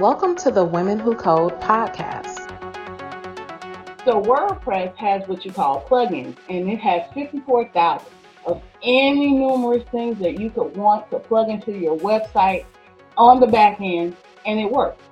Welcome 0.00 0.34
to 0.36 0.50
the 0.50 0.64
Women 0.64 0.98
Who 0.98 1.14
Code 1.14 1.60
podcast. 1.60 2.38
So 4.06 4.22
WordPress 4.22 4.96
has 4.96 5.28
what 5.28 5.44
you 5.44 5.52
call 5.52 5.82
plugins, 5.82 6.38
and 6.48 6.70
it 6.70 6.80
has 6.80 7.02
54,000 7.12 8.06
of 8.46 8.62
any 8.82 9.32
numerous 9.32 9.84
things 9.90 10.18
that 10.20 10.40
you 10.40 10.48
could 10.48 10.74
want 10.74 11.10
to 11.10 11.18
plug 11.18 11.50
into 11.50 11.72
your 11.72 11.98
website 11.98 12.64
on 13.18 13.40
the 13.40 13.46
back 13.46 13.78
end, 13.80 14.16
and 14.46 14.58
it 14.58 14.70
works. 14.70 15.02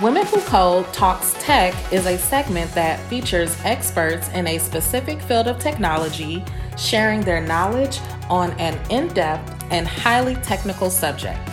Women 0.00 0.24
Who 0.26 0.40
Code 0.42 0.86
Talks 0.92 1.34
Tech 1.40 1.74
is 1.92 2.06
a 2.06 2.16
segment 2.16 2.72
that 2.76 3.00
features 3.08 3.58
experts 3.64 4.28
in 4.28 4.46
a 4.46 4.58
specific 4.58 5.20
field 5.20 5.48
of 5.48 5.58
technology 5.58 6.44
sharing 6.76 7.22
their 7.22 7.40
knowledge 7.40 7.98
on 8.30 8.52
an 8.52 8.78
in 8.90 9.08
depth 9.08 9.64
and 9.70 9.86
highly 9.86 10.36
technical 10.36 10.90
subject. 10.90 11.48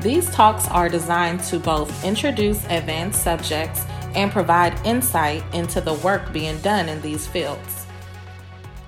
These 0.00 0.30
talks 0.30 0.66
are 0.68 0.88
designed 0.88 1.42
to 1.44 1.58
both 1.58 2.04
introduce 2.04 2.64
advanced 2.66 3.22
subjects 3.22 3.84
and 4.14 4.32
provide 4.32 4.74
insight 4.86 5.44
into 5.54 5.80
the 5.80 5.94
work 5.94 6.32
being 6.32 6.58
done 6.60 6.88
in 6.88 7.00
these 7.02 7.26
fields. 7.26 7.86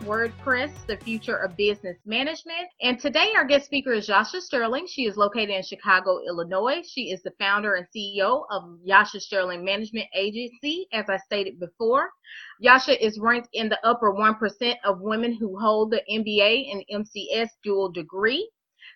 WordPress, 0.04 0.86
the 0.86 0.96
future 0.96 1.36
of 1.36 1.56
business 1.56 1.96
management. 2.04 2.68
And 2.80 2.98
today 2.98 3.32
our 3.36 3.44
guest 3.44 3.66
speaker 3.66 3.92
is 3.92 4.08
Yasha 4.08 4.40
Sterling. 4.40 4.86
She 4.88 5.06
is 5.06 5.16
located 5.16 5.50
in 5.50 5.62
Chicago, 5.62 6.20
Illinois. 6.26 6.82
She 6.84 7.12
is 7.12 7.22
the 7.22 7.32
founder 7.38 7.74
and 7.74 7.86
CEO 7.94 8.44
of 8.50 8.78
Yasha 8.82 9.20
Sterling 9.20 9.64
Management 9.64 10.06
Agency, 10.14 10.88
as 10.92 11.08
I 11.08 11.18
stated 11.18 11.60
before. 11.60 12.10
Yasha 12.62 13.04
is 13.04 13.18
ranked 13.18 13.48
in 13.54 13.68
the 13.68 13.84
upper 13.84 14.14
1% 14.14 14.76
of 14.84 15.00
women 15.00 15.34
who 15.34 15.58
hold 15.58 15.90
the 15.90 16.00
MBA 16.08 16.70
and 16.70 17.04
MCS 17.04 17.48
dual 17.64 17.90
degree. 17.90 18.48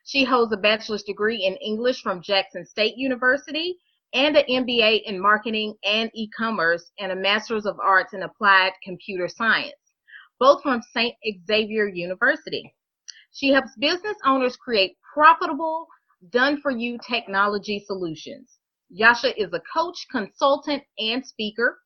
She 0.05 0.23
holds 0.23 0.53
a 0.53 0.57
bachelor's 0.57 1.03
degree 1.03 1.45
in 1.45 1.57
English 1.57 2.01
from 2.01 2.23
Jackson 2.23 2.65
State 2.65 2.97
University 2.97 3.77
and 4.15 4.37
an 4.37 4.45
MBA 4.49 5.03
in 5.07 5.21
marketing 5.21 5.75
and 5.83 6.13
e-commerce 6.15 6.93
and 7.01 7.11
a 7.11 7.17
master's 7.17 7.67
of 7.67 7.77
arts 7.81 8.15
in 8.15 8.23
applied 8.23 8.71
computer 8.85 9.27
science, 9.27 9.75
both 10.39 10.63
from 10.63 10.81
St. 10.81 11.17
Xavier 11.49 11.89
University. 11.89 12.73
She 13.33 13.49
helps 13.49 13.75
business 13.81 14.17
owners 14.25 14.57
create 14.57 14.97
profitable, 15.13 15.89
done 16.31 16.61
for 16.61 16.71
you 16.71 16.99
technology 17.05 17.83
solutions. 17.85 18.61
Yasha 18.91 19.37
is 19.37 19.53
a 19.53 19.63
coach, 19.75 20.07
consultant, 20.13 20.85
and 21.01 21.27
speaker. 21.27 21.81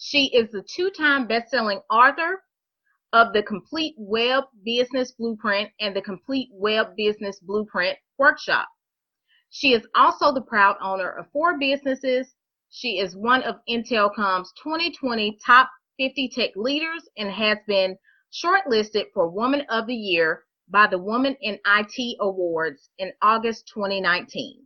She 0.00 0.26
is 0.26 0.52
the 0.52 0.62
two 0.62 0.90
time 0.90 1.26
best 1.26 1.50
selling 1.50 1.80
author 1.90 2.44
of 3.12 3.32
the 3.32 3.42
Complete 3.42 3.96
Web 3.98 4.44
Business 4.64 5.10
Blueprint 5.10 5.72
and 5.80 5.94
the 5.94 6.00
Complete 6.00 6.50
Web 6.52 6.94
Business 6.96 7.40
Blueprint 7.40 7.98
workshop. 8.16 8.68
She 9.50 9.72
is 9.72 9.88
also 9.96 10.32
the 10.32 10.42
proud 10.42 10.76
owner 10.80 11.10
of 11.10 11.28
four 11.32 11.58
businesses. 11.58 12.32
She 12.70 13.00
is 13.00 13.16
one 13.16 13.42
of 13.42 13.56
InterCon's 13.68 14.52
2020 14.62 15.36
top 15.44 15.68
50 15.98 16.28
tech 16.28 16.50
leaders 16.54 17.08
and 17.16 17.28
has 17.32 17.58
been 17.66 17.98
shortlisted 18.32 19.06
for 19.12 19.28
Woman 19.28 19.62
of 19.62 19.88
the 19.88 19.96
Year 19.96 20.44
by 20.68 20.86
the 20.86 20.98
Woman 20.98 21.36
in 21.40 21.58
IT 21.66 22.16
Awards 22.20 22.90
in 22.98 23.12
August 23.20 23.66
2019. 23.74 24.64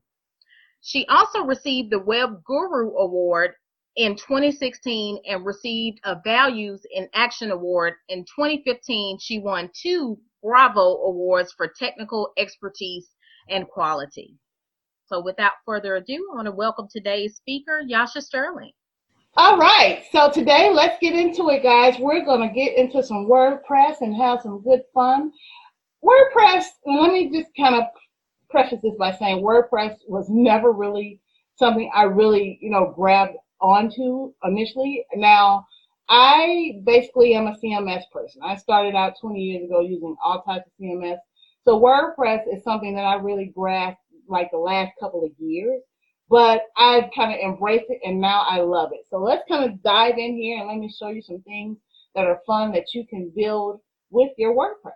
She 0.83 1.07
also 1.07 1.45
received 1.45 1.91
the 1.91 2.01
Web 2.01 2.45
Guru 2.45 2.95
Award 2.97 3.55
in 3.97 4.17
2016 4.17 5.23
and 5.29 5.45
received 5.45 6.01
a 6.05 6.17
Values 6.25 6.83
in 6.93 7.09
Action 7.15 7.51
Award. 7.51 7.95
In 8.09 8.25
2015, 8.25 9.19
she 9.21 9.39
won 9.39 9.71
two 9.75 10.19
Bravo 10.43 10.81
Awards 10.81 11.53
for 11.57 11.73
technical 11.79 12.33
expertise 12.39 13.11
and 13.49 13.69
quality. 13.69 14.37
So 15.07 15.23
without 15.23 15.53
further 15.67 15.97
ado, 15.97 16.27
I 16.33 16.37
want 16.37 16.47
to 16.47 16.53
welcome 16.53 16.89
today's 16.91 17.37
speaker, 17.37 17.83
Yasha 17.87 18.23
Sterling. 18.23 18.73
All 19.37 19.59
right, 19.59 20.05
so 20.13 20.31
today 20.31 20.71
let's 20.73 20.99
get 21.01 21.15
into 21.15 21.49
it, 21.51 21.63
guys. 21.63 21.99
We're 21.99 22.25
going 22.25 22.47
to 22.47 22.55
get 22.55 22.77
into 22.77 23.03
some 23.03 23.27
WordPress 23.27 24.01
and 24.01 24.15
have 24.15 24.43
some 24.43 24.63
good 24.63 24.83
fun. 24.93 25.33
WordPress, 26.05 26.65
let 26.87 27.13
me 27.13 27.31
just 27.31 27.49
kind 27.57 27.75
of 27.75 27.85
preface 28.51 28.81
this 28.83 28.95
by 28.99 29.13
saying 29.13 29.43
WordPress 29.43 29.97
was 30.07 30.27
never 30.29 30.73
really 30.73 31.21
something 31.57 31.91
I 31.95 32.05
really, 32.05 32.59
you 32.61 32.71
know, 32.71 32.93
grabbed 32.95 33.37
onto 33.63 34.33
initially. 34.45 35.05
Now, 35.15 35.67
I 36.09 36.81
basically 36.85 37.35
am 37.35 37.47
a 37.47 37.57
CMS 37.57 38.03
person. 38.13 38.43
I 38.45 38.57
started 38.57 38.95
out 38.95 39.15
20 39.21 39.41
years 39.41 39.65
ago 39.65 39.81
using 39.81 40.17
all 40.23 40.43
types 40.43 40.67
of 40.67 40.73
CMS. 40.79 41.19
So 41.65 41.81
WordPress 41.81 42.43
is 42.53 42.65
something 42.65 42.95
that 42.97 43.05
I 43.05 43.15
really 43.15 43.53
grasped 43.55 44.01
like 44.29 44.51
the 44.51 44.59
last 44.59 44.93
couple 45.01 45.25
of 45.25 45.31
years, 45.39 45.81
but 46.29 46.63
I've 46.77 47.11
kind 47.15 47.33
of 47.33 47.39
embraced 47.41 47.87
it 47.89 48.01
and 48.05 48.21
now 48.21 48.45
I 48.49 48.61
love 48.61 48.91
it. 48.93 49.07
So 49.09 49.19
let's 49.19 49.45
kind 49.49 49.71
of 49.71 49.83
dive 49.83 50.19
in 50.19 50.37
here 50.37 50.59
and 50.59 50.69
let 50.69 50.79
me 50.79 50.93
show 50.93 51.09
you 51.09 51.23
some 51.23 51.41
things 51.43 51.79
that 52.15 52.27
are 52.27 52.41
fun 52.47 52.73
that 52.73 52.93
you 52.95 53.07
can 53.07 53.33
build 53.35 53.81
with 54.11 54.33
your 54.37 54.55
WordPress. 54.55 54.93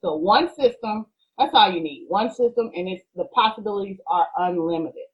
So 0.00 0.16
one 0.16 0.54
system, 0.54 1.06
that's 1.38 1.54
all 1.54 1.72
you 1.72 1.80
need. 1.80 2.06
One 2.08 2.30
system 2.30 2.70
and 2.74 2.88
it's 2.88 3.04
the 3.16 3.24
possibilities 3.34 3.98
are 4.06 4.28
unlimited. 4.36 5.07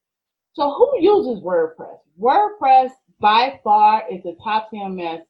So 0.55 0.73
who 0.73 1.01
uses 1.01 1.43
WordPress? 1.43 1.99
WordPress 2.21 2.91
by 3.21 3.61
far 3.65 4.05
is 4.11 4.23
the 4.23 4.37
top 4.43 4.71
CMS 4.73 5.23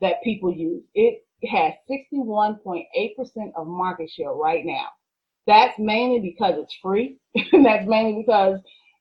that 0.00 0.22
people 0.22 0.52
use. 0.52 0.84
It 0.94 1.24
has 1.50 1.72
61.8% 1.90 2.84
of 3.56 3.66
market 3.66 4.08
share 4.08 4.32
right 4.32 4.64
now. 4.64 4.86
That's 5.48 5.76
mainly 5.80 6.20
because 6.20 6.54
it's 6.58 6.76
free. 6.80 7.18
and 7.52 7.66
that's 7.66 7.88
mainly 7.88 8.22
because 8.22 8.60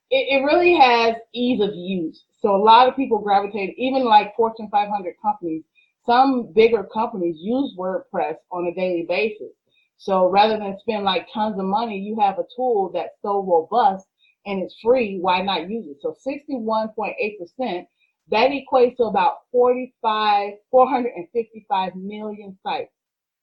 it, 0.09 0.39
it 0.39 0.45
really 0.45 0.75
has 0.75 1.15
ease 1.33 1.61
of 1.61 1.75
use. 1.75 2.23
So 2.39 2.55
a 2.55 2.57
lot 2.57 2.87
of 2.87 2.95
people 2.95 3.19
gravitate, 3.19 3.75
even 3.77 4.03
like 4.03 4.35
Fortune 4.35 4.69
500 4.71 5.13
companies, 5.21 5.63
some 6.07 6.53
bigger 6.53 6.85
companies 6.91 7.35
use 7.39 7.75
WordPress 7.77 8.35
on 8.51 8.65
a 8.65 8.73
daily 8.73 9.05
basis. 9.07 9.53
So 9.97 10.29
rather 10.29 10.57
than 10.57 10.77
spend 10.79 11.03
like 11.03 11.27
tons 11.31 11.59
of 11.59 11.65
money, 11.65 11.99
you 11.99 12.19
have 12.19 12.39
a 12.39 12.45
tool 12.55 12.89
that's 12.93 13.21
so 13.21 13.43
robust 13.43 14.07
and 14.47 14.63
it's 14.63 14.75
free, 14.81 15.19
why 15.19 15.41
not 15.41 15.69
use 15.69 15.85
it? 15.87 15.97
So 16.01 16.15
61.8%, 16.25 17.85
that 18.29 18.49
equates 18.49 18.95
to 18.97 19.03
about 19.03 19.39
45, 19.51 20.53
455 20.71 21.95
million 21.95 22.57
sites 22.63 22.91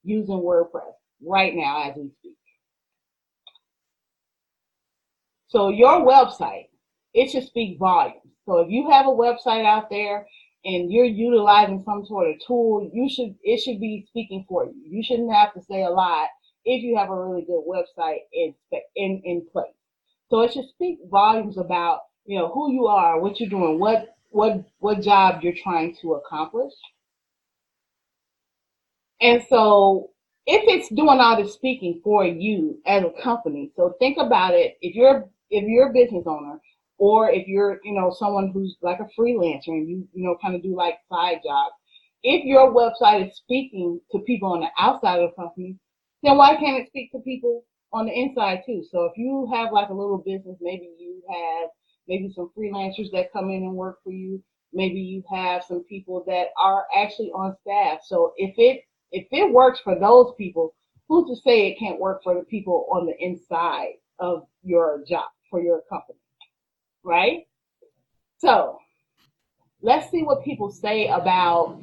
using 0.03 0.37
WordPress 0.37 0.95
right 1.23 1.55
now 1.55 1.91
as 1.91 1.97
we 1.97 2.11
speak. 2.19 2.37
So 5.49 5.69
your 5.69 6.05
website, 6.05 6.69
it 7.13 7.31
should 7.31 7.45
speak 7.45 7.79
volumes. 7.79 8.21
So 8.47 8.61
if 8.61 8.71
you 8.71 8.91
have 8.91 9.07
a 9.07 9.11
website 9.11 9.65
out 9.65 9.91
there 9.91 10.27
and 10.65 10.91
you're 10.91 11.05
utilizing 11.05 11.83
some 11.85 12.05
sort 12.07 12.31
of 12.31 12.37
tool, 12.47 12.91
you 12.93 13.09
should 13.09 13.35
it 13.43 13.61
should 13.61 13.79
be 13.79 14.05
speaking 14.09 14.45
for 14.49 14.65
you. 14.65 14.75
You 14.85 15.03
shouldn't 15.03 15.33
have 15.33 15.55
to 15.55 15.63
say 15.63 15.83
a 15.83 15.91
lot 15.91 16.29
if 16.65 16.83
you 16.83 16.97
have 16.97 17.11
a 17.11 17.25
really 17.25 17.45
good 17.47 17.63
website 17.69 18.21
in 18.33 18.55
in, 18.97 19.23
in 19.25 19.47
place. 19.53 19.75
So 20.31 20.41
it 20.41 20.53
should 20.53 20.69
speak 20.69 20.99
volumes 21.11 21.59
about, 21.59 22.01
you 22.25 22.39
know, 22.39 22.49
who 22.53 22.73
you 22.73 22.87
are, 22.87 23.21
what 23.21 23.39
you're 23.41 23.49
doing, 23.51 23.79
what 23.79 24.17
what 24.31 24.65
what 24.79 25.01
job 25.01 25.43
you're 25.43 25.55
trying 25.63 25.97
to 26.03 26.15
accomplish. 26.15 26.73
And 29.21 29.43
so 29.49 30.11
if 30.47 30.63
it's 30.67 30.89
doing 30.89 31.21
all 31.21 31.43
the 31.43 31.49
speaking 31.49 32.01
for 32.03 32.25
you 32.25 32.81
as 32.87 33.05
a 33.05 33.23
company, 33.23 33.71
so 33.77 33.95
think 33.99 34.19
about 34.19 34.55
it. 34.55 34.77
If 34.81 34.95
you're 34.95 35.29
if 35.51 35.65
you're 35.65 35.91
a 35.91 35.93
business 35.93 36.25
owner 36.27 36.61
or 36.99 37.31
if 37.31 37.47
you're, 37.47 37.81
you 37.85 37.93
know, 37.93 38.15
someone 38.17 38.51
who's 38.53 38.77
like 38.83 39.01
a 39.01 39.09
freelancer 39.21 39.69
and 39.69 39.89
you, 39.89 40.09
you 40.13 40.25
know, 40.25 40.37
kind 40.41 40.55
of 40.55 40.63
do 40.63 40.77
like 40.77 40.99
side 41.11 41.39
jobs, 41.45 41.75
if 42.23 42.45
your 42.45 42.73
website 42.73 43.29
is 43.29 43.37
speaking 43.37 44.01
to 44.13 44.19
people 44.21 44.53
on 44.53 44.61
the 44.61 44.69
outside 44.79 45.21
of 45.21 45.31
the 45.31 45.43
company, 45.43 45.77
then 46.23 46.37
why 46.37 46.57
can't 46.57 46.83
it 46.83 46.89
speak 46.89 47.11
to 47.13 47.19
people 47.21 47.65
on 47.95 48.07
the 48.07 48.13
inside 48.13 48.63
too. 48.67 48.85
So 48.91 49.05
if 49.05 49.13
you 49.17 49.49
have 49.55 49.73
like 49.73 49.89
a 49.89 49.95
little 49.95 50.19
business, 50.19 50.59
maybe 50.61 50.91
you 50.99 51.23
have 51.31 51.71
maybe 52.09 52.31
some 52.35 52.51
freelancers 52.59 53.11
that 53.13 53.33
come 53.33 53.51
in 53.51 53.63
and 53.63 53.75
work 53.75 53.99
for 54.03 54.11
you. 54.13 54.43
Maybe 54.73 54.99
you 54.99 55.23
have 55.33 55.63
some 55.63 55.85
people 55.85 56.25
that 56.27 56.49
are 56.61 56.87
actually 56.97 57.29
on 57.29 57.57
staff. 57.63 58.01
So 58.05 58.33
if 58.37 58.55
it 58.59 58.83
if 59.13 59.29
it 59.31 59.53
works 59.53 59.79
for 59.79 59.99
those 59.99 60.33
people, 60.37 60.75
who's 61.09 61.29
to 61.29 61.43
say 61.43 61.69
it 61.69 61.79
can't 61.79 62.01
work 62.01 62.23
for 62.25 62.35
the 62.35 62.45
people 62.45 62.87
on 62.91 63.07
the 63.07 63.15
inside 63.25 63.93
of 64.19 64.43
your 64.65 65.05
job 65.09 65.29
for 65.49 65.63
your 65.63 65.83
company, 65.89 66.19
right? 67.05 67.47
So 68.39 68.79
let's 69.83 70.11
see 70.11 70.25
what 70.25 70.45
people 70.45 70.71
say 70.71 71.07
about 71.07 71.81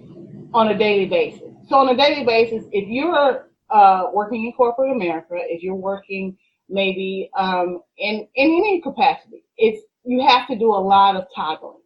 on 0.53 0.67
a 0.67 0.77
daily 0.77 1.05
basis. 1.05 1.53
So 1.69 1.77
on 1.77 1.87
a 1.87 1.95
daily 1.95 2.25
basis, 2.25 2.65
if 2.73 2.89
you're 2.89 3.47
uh, 3.71 4.07
working 4.13 4.45
in 4.45 4.53
corporate 4.53 4.91
America, 4.91 5.35
if 5.35 5.63
you're 5.63 5.75
working 5.75 6.37
maybe 6.69 7.29
um, 7.37 7.81
in 7.97 8.27
in 8.35 8.49
any 8.49 8.81
capacity, 8.81 9.43
it's 9.57 9.83
you 10.03 10.25
have 10.27 10.47
to 10.47 10.57
do 10.57 10.69
a 10.69 10.83
lot 10.93 11.15
of 11.15 11.25
toggling. 11.35 11.81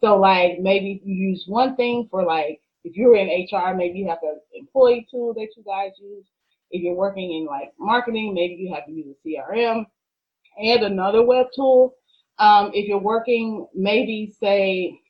So 0.00 0.16
like 0.18 0.58
maybe 0.60 1.00
you 1.04 1.14
use 1.30 1.44
one 1.46 1.76
thing 1.76 2.08
for 2.10 2.24
like 2.24 2.60
if 2.84 2.96
you're 2.96 3.16
in 3.16 3.28
HR, 3.28 3.74
maybe 3.74 3.98
you 3.98 4.08
have 4.08 4.18
an 4.22 4.40
employee 4.54 5.06
tool 5.10 5.34
that 5.34 5.48
you 5.56 5.64
guys 5.64 5.92
use. 6.00 6.24
If 6.70 6.82
you're 6.82 6.94
working 6.94 7.32
in 7.32 7.46
like 7.46 7.72
marketing, 7.78 8.34
maybe 8.34 8.54
you 8.54 8.72
have 8.74 8.86
to 8.86 8.92
use 8.92 9.06
a 9.08 9.28
CRM 9.28 9.86
and 10.58 10.82
another 10.82 11.24
web 11.24 11.46
tool. 11.54 11.94
Um, 12.38 12.70
if 12.74 12.86
you're 12.86 12.98
working, 12.98 13.66
maybe 13.74 14.32
say, 14.40 15.00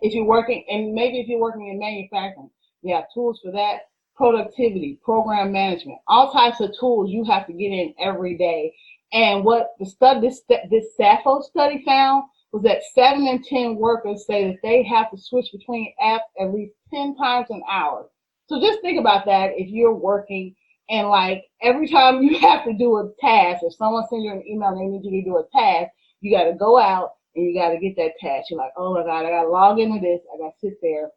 if 0.00 0.14
you're 0.14 0.26
working, 0.26 0.64
and 0.68 0.92
maybe 0.92 1.20
if 1.20 1.28
you're 1.28 1.40
working 1.40 1.68
in 1.68 1.78
manufacturing, 1.78 2.50
you 2.82 2.94
have 2.94 3.04
tools 3.12 3.40
for 3.42 3.52
that. 3.52 3.80
Productivity, 4.16 4.98
program 5.04 5.52
management, 5.52 5.98
all 6.06 6.32
types 6.32 6.60
of 6.60 6.70
tools 6.78 7.10
you 7.10 7.24
have 7.24 7.46
to 7.46 7.52
get 7.52 7.72
in 7.72 7.94
every 7.98 8.36
day. 8.36 8.74
And 9.12 9.44
what 9.44 9.70
the 9.78 9.86
study, 9.86 10.20
this, 10.28 10.42
this 10.70 10.94
study 10.94 11.82
found 11.84 12.24
was 12.52 12.62
that 12.62 12.82
seven 12.94 13.26
in 13.26 13.42
10 13.42 13.76
workers 13.76 14.26
say 14.26 14.46
that 14.48 14.58
they 14.62 14.82
have 14.82 15.10
to 15.10 15.18
switch 15.18 15.46
between 15.52 15.92
apps 16.02 16.20
at 16.40 16.52
least 16.52 16.74
10 16.92 17.16
times 17.16 17.46
an 17.50 17.62
hour. 17.70 18.08
So 18.46 18.60
just 18.60 18.82
think 18.82 19.00
about 19.00 19.24
that 19.26 19.52
if 19.56 19.68
you're 19.68 19.94
working 19.94 20.54
and 20.90 21.08
like 21.08 21.44
every 21.62 21.88
time 21.88 22.22
you 22.22 22.38
have 22.40 22.64
to 22.64 22.74
do 22.74 22.96
a 22.98 23.10
task, 23.20 23.62
if 23.62 23.74
someone 23.74 24.04
sends 24.08 24.24
you 24.24 24.32
an 24.32 24.44
email 24.46 24.68
and 24.68 24.80
they 24.80 24.86
need 24.86 25.04
you 25.04 25.22
to 25.22 25.30
do 25.30 25.38
a 25.38 25.58
task, 25.58 25.90
you 26.20 26.36
got 26.36 26.44
to 26.44 26.54
go 26.54 26.78
out 26.78 27.12
and 27.34 27.46
you 27.46 27.58
got 27.58 27.70
to 27.70 27.78
get 27.78 27.96
that 27.96 28.12
task. 28.20 28.50
You're 28.50 28.58
like, 28.58 28.72
oh 28.76 28.94
my 28.94 29.02
God, 29.02 29.24
I 29.24 29.30
got 29.30 29.44
to 29.44 29.48
log 29.48 29.78
into 29.80 30.00
this. 30.00 30.20
I 30.32 30.38
got 30.38 30.50
to 30.50 30.60
sit 30.60 30.78
there 30.82 31.08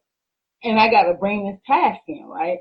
and 0.63 0.79
I 0.79 0.89
got 0.89 1.03
to 1.03 1.13
bring 1.13 1.45
this 1.45 1.59
task 1.67 1.99
in, 2.07 2.25
right? 2.25 2.59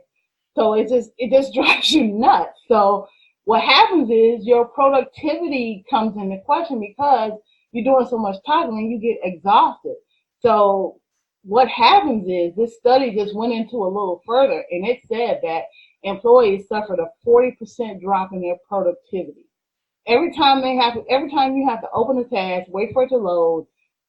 So 0.55 0.75
it 0.75 0.89
just, 0.89 1.11
it 1.19 1.31
just 1.31 1.55
drives 1.55 1.93
you 1.93 2.05
nuts. 2.05 2.61
So 2.69 3.07
what 3.45 3.63
happens 3.63 4.09
is 4.11 4.47
your 4.47 4.67
productivity 4.67 5.85
comes 5.91 6.17
into 6.17 6.39
question 6.45 6.81
because 6.81 7.33
you're 7.73 7.85
doing 7.85 8.07
so 8.09 8.19
much 8.19 8.37
and 8.47 8.91
you 8.91 8.99
get 8.99 9.19
exhausted. 9.23 9.97
So 10.41 11.01
what 11.43 11.69
happens 11.69 12.27
is 12.27 12.57
this 12.57 12.77
study 12.79 13.15
just 13.15 13.35
went 13.35 13.53
into 13.53 13.77
a 13.77 13.89
little 13.89 14.23
further 14.27 14.65
and 14.71 14.87
it 14.87 15.01
said 15.07 15.41
that 15.43 15.65
employees 16.03 16.67
suffered 16.69 16.99
a 16.99 17.09
40% 17.27 18.01
drop 18.01 18.33
in 18.33 18.41
their 18.41 18.57
productivity. 18.67 19.47
Every 20.07 20.35
time 20.35 20.61
they 20.63 20.77
have 20.77 20.95
to, 20.95 21.05
every 21.11 21.31
time 21.31 21.57
you 21.57 21.69
have 21.69 21.81
to 21.81 21.89
open 21.93 22.19
a 22.19 22.25
task, 22.25 22.71
wait 22.71 22.93
for 22.93 23.05
it 23.05 23.09
to 23.09 23.17
load, 23.17 23.67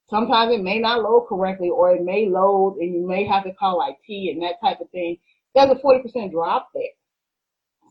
sometimes 0.10 0.54
it 0.54 0.62
may 0.62 0.80
not 0.80 1.02
load 1.02 1.28
correctly 1.28 1.70
or 1.70 1.96
it 1.96 2.04
may 2.04 2.28
load 2.30 2.78
and 2.80 2.94
you 2.94 3.06
may 3.06 3.26
have 3.26 3.44
to 3.44 3.54
call 3.54 3.86
IT 3.86 4.34
and 4.34 4.44
that 4.44 4.62
type 4.62 4.80
of 4.80 4.90
thing. 4.92 5.18
There's 5.56 5.72
a 5.72 5.76
40% 5.76 6.32
drop 6.32 6.70
there. 6.76 6.84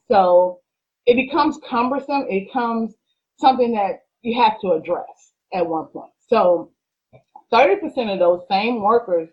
So 0.08 0.60
it 1.06 1.16
becomes 1.16 1.58
cumbersome. 1.68 2.26
It 2.28 2.46
becomes 2.46 2.94
something 3.38 3.72
that 3.72 4.00
you 4.22 4.40
have 4.40 4.60
to 4.60 4.72
address 4.72 5.32
at 5.52 5.66
one 5.66 5.86
point. 5.86 6.12
So 6.28 6.70
30% 7.52 8.12
of 8.12 8.18
those 8.18 8.42
same 8.50 8.82
workers 8.82 9.28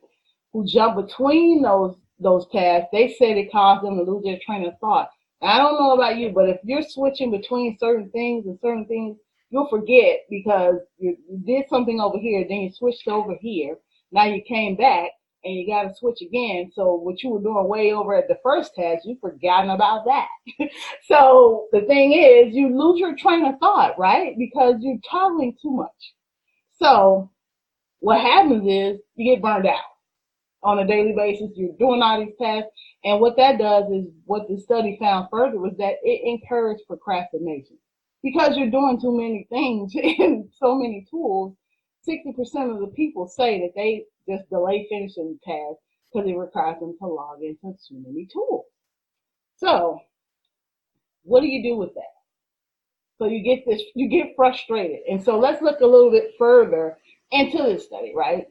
who 0.54 0.66
jump 0.66 0.96
between 1.06 1.62
those 1.62 1.96
those 2.20 2.48
tasks, 2.52 2.90
they 2.92 3.16
said 3.18 3.36
it 3.36 3.52
caused 3.52 3.84
them 3.84 3.98
to 3.98 4.04
lose 4.04 4.24
their 4.24 4.38
train 4.46 4.64
of 4.68 4.78
thought. 4.80 5.10
I 5.42 5.58
don't 5.58 5.80
know 5.80 5.94
about 5.96 6.18
you, 6.18 6.30
but 6.30 6.50
if 6.50 6.58
you're 6.64 6.84
switching 6.84 7.32
between 7.32 7.80
certain 7.80 8.12
things 8.12 8.46
and 8.46 8.60
certain 8.62 8.86
things, 8.86 9.18
you'll 9.50 9.68
forget 9.70 10.20
because 10.30 10.76
you, 11.00 11.18
you 11.28 11.42
did 11.44 11.68
something 11.68 12.00
over 12.00 12.20
here, 12.20 12.46
then 12.48 12.60
you 12.60 12.72
switched 12.72 13.08
over 13.08 13.36
here. 13.42 13.76
Now 14.12 14.26
you 14.26 14.44
came 14.44 14.76
back 14.76 15.10
and 15.44 15.56
you 15.56 15.68
got 15.68 15.84
to 15.84 15.96
switch 15.96 16.22
again. 16.22 16.72
So 16.74 16.94
what 16.94 17.22
you 17.24 17.30
were 17.30 17.42
doing 17.42 17.68
way 17.68 17.94
over 17.94 18.16
at 18.16 18.28
the 18.28 18.38
first 18.44 18.76
task, 18.76 19.04
you've 19.06 19.20
forgotten 19.20 19.70
about 19.72 20.06
that. 20.06 20.28
so 21.08 21.68
the 21.72 21.82
thing 21.82 22.14
is, 22.14 22.54
you 22.54 22.78
lose 22.78 23.00
your 23.00 23.16
train 23.16 23.46
of 23.46 23.60
thought, 23.60 23.98
right? 23.98 24.36
Because 24.38 24.76
you're 24.80 25.00
toggling 25.10 25.56
too 25.62 25.72
much. 25.72 26.14
So 26.82 27.32
what 28.00 28.22
happens 28.22 28.64
is 28.68 29.00
you 29.16 29.34
get 29.34 29.42
burned 29.42 29.68
out 29.68 29.80
on 30.64 30.80
a 30.80 30.88
daily 30.88 31.14
basis. 31.16 31.50
You're 31.56 31.78
doing 31.80 32.02
all 32.02 32.20
these 32.20 32.36
tasks. 32.40 32.70
And 33.04 33.20
what 33.20 33.38
that 33.38 33.58
does 33.58 33.86
is 33.92 34.06
what 34.26 34.48
the 34.48 34.60
study 34.60 34.98
found 35.00 35.28
further 35.32 35.58
was 35.58 35.74
that 35.78 35.96
it 36.04 36.22
encouraged 36.24 36.84
procrastination. 36.88 37.78
Because 38.24 38.56
you're 38.56 38.70
doing 38.70 39.00
too 39.02 39.18
many 39.18 39.48
things 39.50 39.94
and 40.20 40.50
so 40.60 40.76
many 40.76 41.08
tools, 41.10 41.56
60% 42.08 42.74
of 42.74 42.80
the 42.80 42.92
people 42.96 43.28
say 43.28 43.60
that 43.62 43.74
they 43.76 44.06
just 44.30 44.50
delay 44.50 44.88
finishing 44.90 45.38
the 45.46 45.52
task 45.52 45.80
because 46.12 46.30
it 46.30 46.38
requires 46.38 46.80
them 46.80 46.96
to 47.00 47.08
log 47.08 47.42
into 47.42 47.78
too 47.88 48.04
many 48.06 48.28
tools. 48.32 48.66
So, 49.58 50.00
what 51.24 51.42
do 51.42 51.48
you 51.48 51.64
do 51.64 51.78
with 51.78 51.94
that? 51.96 52.12
So 53.18 53.28
you 53.28 53.44
get 53.44 53.64
this, 53.68 53.84
you 53.94 54.10
get 54.10 54.36
frustrated. 54.36 55.02
And 55.08 55.24
so 55.24 55.38
let's 55.38 55.62
look 55.62 55.80
a 55.82 55.86
little 55.86 56.10
bit 56.10 56.32
further 56.40 56.98
into 57.30 57.58
this 57.60 57.86
study, 57.86 58.14
right? 58.16 58.48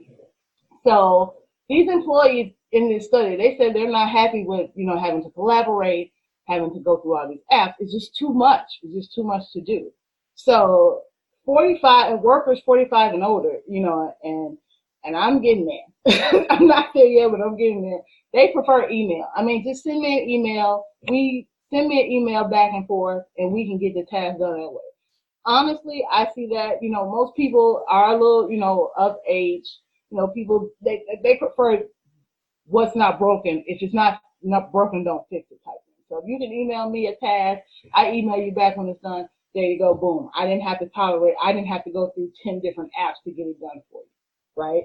So 0.84 1.34
these 1.68 1.90
employees 1.90 2.52
in 2.70 2.88
this 2.88 3.06
study, 3.06 3.36
they 3.36 3.56
said 3.58 3.74
they're 3.74 3.90
not 3.90 4.10
happy 4.10 4.44
with, 4.44 4.70
you 4.76 4.86
know, 4.86 4.98
having 4.98 5.24
to 5.24 5.30
collaborate, 5.30 6.12
having 6.46 6.72
to 6.72 6.80
go 6.80 6.98
through 6.98 7.16
all 7.18 7.28
these 7.28 7.42
apps. 7.50 7.74
It's 7.80 7.92
just 7.92 8.16
too 8.16 8.32
much. 8.32 8.78
It's 8.82 8.94
just 8.94 9.14
too 9.14 9.24
much 9.24 9.42
to 9.54 9.60
do. 9.60 9.90
So 10.36 11.02
45 11.46 12.20
workers 12.20 12.60
45 12.64 13.14
and 13.14 13.24
older, 13.24 13.58
you 13.68 13.80
know, 13.80 14.14
and 14.22 14.56
and 15.04 15.16
I'm 15.16 15.40
getting 15.42 15.66
there. 15.66 16.46
I'm 16.50 16.66
not 16.66 16.88
there 16.94 17.06
yet, 17.06 17.30
but 17.30 17.40
I'm 17.40 17.56
getting 17.56 17.82
there. 17.82 18.00
They 18.32 18.52
prefer 18.52 18.88
email. 18.88 19.26
I 19.36 19.42
mean, 19.42 19.64
just 19.64 19.84
send 19.84 20.00
me 20.00 20.22
an 20.22 20.28
email. 20.28 20.84
We 21.08 21.48
send 21.72 21.88
me 21.88 22.00
an 22.02 22.10
email 22.10 22.44
back 22.44 22.72
and 22.72 22.86
forth, 22.86 23.24
and 23.36 23.52
we 23.52 23.66
can 23.66 23.78
get 23.78 23.94
the 23.94 24.04
task 24.10 24.38
done 24.38 24.60
that 24.60 24.70
way. 24.70 24.80
Honestly, 25.46 26.04
I 26.10 26.28
see 26.34 26.48
that 26.52 26.82
you 26.82 26.90
know 26.90 27.10
most 27.10 27.34
people 27.34 27.84
are 27.88 28.10
a 28.10 28.12
little 28.12 28.50
you 28.50 28.58
know 28.58 28.90
of 28.96 29.16
age. 29.28 29.68
You 30.10 30.18
know, 30.18 30.28
people 30.28 30.70
they 30.84 31.02
they 31.22 31.36
prefer 31.36 31.82
what's 32.66 32.96
not 32.96 33.18
broken. 33.18 33.64
If 33.66 33.82
it's 33.82 33.94
not 33.94 34.20
not 34.42 34.72
broken, 34.72 35.04
don't 35.04 35.26
fix 35.30 35.46
it 35.50 35.60
type 35.64 35.74
thing. 35.86 36.04
So 36.08 36.18
if 36.18 36.24
you 36.26 36.38
can 36.38 36.52
email 36.52 36.90
me 36.90 37.06
a 37.08 37.16
task, 37.16 37.62
I 37.94 38.12
email 38.12 38.36
you 38.38 38.52
back 38.52 38.76
when 38.76 38.88
it's 38.88 39.00
done. 39.00 39.28
There 39.54 39.64
you 39.64 39.78
go, 39.78 39.94
boom. 39.94 40.30
I 40.36 40.46
didn't 40.46 40.62
have 40.62 40.78
to 40.78 40.86
tolerate. 40.94 41.34
I 41.42 41.52
didn't 41.52 41.68
have 41.68 41.84
to 41.84 41.90
go 41.90 42.10
through 42.14 42.30
ten 42.44 42.60
different 42.60 42.90
apps 43.00 43.22
to 43.24 43.32
get 43.32 43.46
it 43.46 43.60
done 43.60 43.82
for 43.90 44.02
you 44.02 44.19
right? 44.60 44.84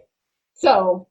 So 0.54 1.08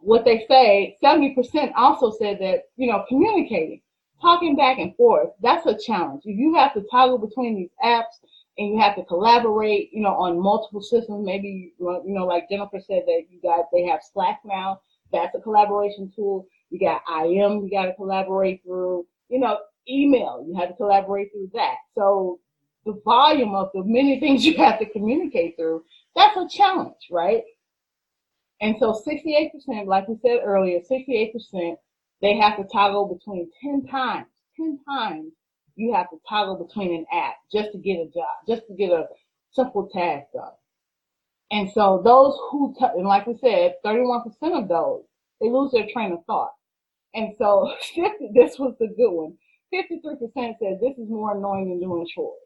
what 0.00 0.24
they 0.24 0.46
say, 0.48 0.96
70% 1.02 1.72
also 1.76 2.12
said 2.12 2.38
that, 2.40 2.64
you 2.76 2.90
know, 2.90 3.04
communicating, 3.08 3.80
talking 4.20 4.56
back 4.56 4.78
and 4.78 4.94
forth, 4.96 5.30
that's 5.42 5.66
a 5.66 5.76
challenge. 5.76 6.22
If 6.24 6.38
you 6.38 6.54
have 6.54 6.72
to 6.74 6.84
toggle 6.90 7.18
between 7.18 7.56
these 7.56 7.70
apps 7.82 8.22
and 8.58 8.68
you 8.68 8.80
have 8.80 8.96
to 8.96 9.04
collaborate, 9.04 9.90
you 9.92 10.02
know, 10.02 10.14
on 10.14 10.40
multiple 10.40 10.80
systems, 10.80 11.24
maybe, 11.24 11.74
you 11.78 12.02
know, 12.06 12.24
like 12.24 12.48
Jennifer 12.48 12.78
said 12.80 13.02
that 13.06 13.24
you 13.28 13.40
got, 13.42 13.66
they 13.72 13.84
have 13.84 14.00
Slack 14.12 14.40
now. 14.44 14.80
That's 15.12 15.34
a 15.34 15.40
collaboration 15.40 16.12
tool. 16.14 16.46
You 16.70 16.80
got 16.80 17.02
IM, 17.08 17.64
you 17.64 17.70
got 17.70 17.86
to 17.86 17.94
collaborate 17.94 18.62
through, 18.64 19.06
you 19.28 19.38
know, 19.38 19.58
email, 19.88 20.44
you 20.46 20.54
have 20.58 20.68
to 20.68 20.74
collaborate 20.74 21.30
through 21.32 21.50
that. 21.54 21.76
So 21.94 22.40
the 22.84 23.00
volume 23.04 23.54
of 23.54 23.70
the 23.74 23.82
many 23.84 24.20
things 24.20 24.44
you 24.44 24.56
have 24.56 24.78
to 24.78 24.86
communicate 24.86 25.56
through, 25.56 25.84
that's 26.14 26.36
a 26.36 26.48
challenge, 26.48 27.08
right? 27.10 27.42
And 28.60 28.76
so 28.78 28.92
68%, 29.06 29.86
like 29.86 30.08
we 30.08 30.16
said 30.22 30.40
earlier, 30.44 30.80
68%, 30.80 31.76
they 32.22 32.36
have 32.36 32.56
to 32.56 32.64
toggle 32.72 33.14
between 33.14 33.50
10 33.62 33.86
times, 33.86 34.26
10 34.56 34.78
times 34.88 35.32
you 35.76 35.92
have 35.94 36.08
to 36.10 36.16
toggle 36.28 36.64
between 36.66 36.94
an 36.94 37.06
app 37.12 37.34
just 37.52 37.72
to 37.72 37.78
get 37.78 37.98
a 37.98 38.06
job, 38.06 38.26
just 38.48 38.66
to 38.68 38.74
get 38.74 38.90
a 38.90 39.06
simple 39.52 39.88
task 39.92 40.26
done. 40.32 40.52
And 41.50 41.70
so 41.70 42.02
those 42.04 42.36
who, 42.50 42.74
t- 42.78 42.86
and 42.96 43.06
like 43.06 43.26
we 43.26 43.36
said, 43.36 43.74
31% 43.84 44.24
of 44.52 44.68
those, 44.68 45.02
they 45.40 45.50
lose 45.50 45.70
their 45.72 45.86
train 45.92 46.12
of 46.12 46.24
thought. 46.24 46.52
And 47.14 47.34
so 47.38 47.72
50, 47.94 48.30
this 48.34 48.58
was 48.58 48.74
the 48.80 48.88
good 48.88 49.10
one. 49.10 49.34
53% 49.74 50.20
said 50.34 50.78
this 50.80 50.96
is 50.96 51.10
more 51.10 51.36
annoying 51.36 51.68
than 51.68 51.80
doing 51.80 52.06
chores. 52.14 52.38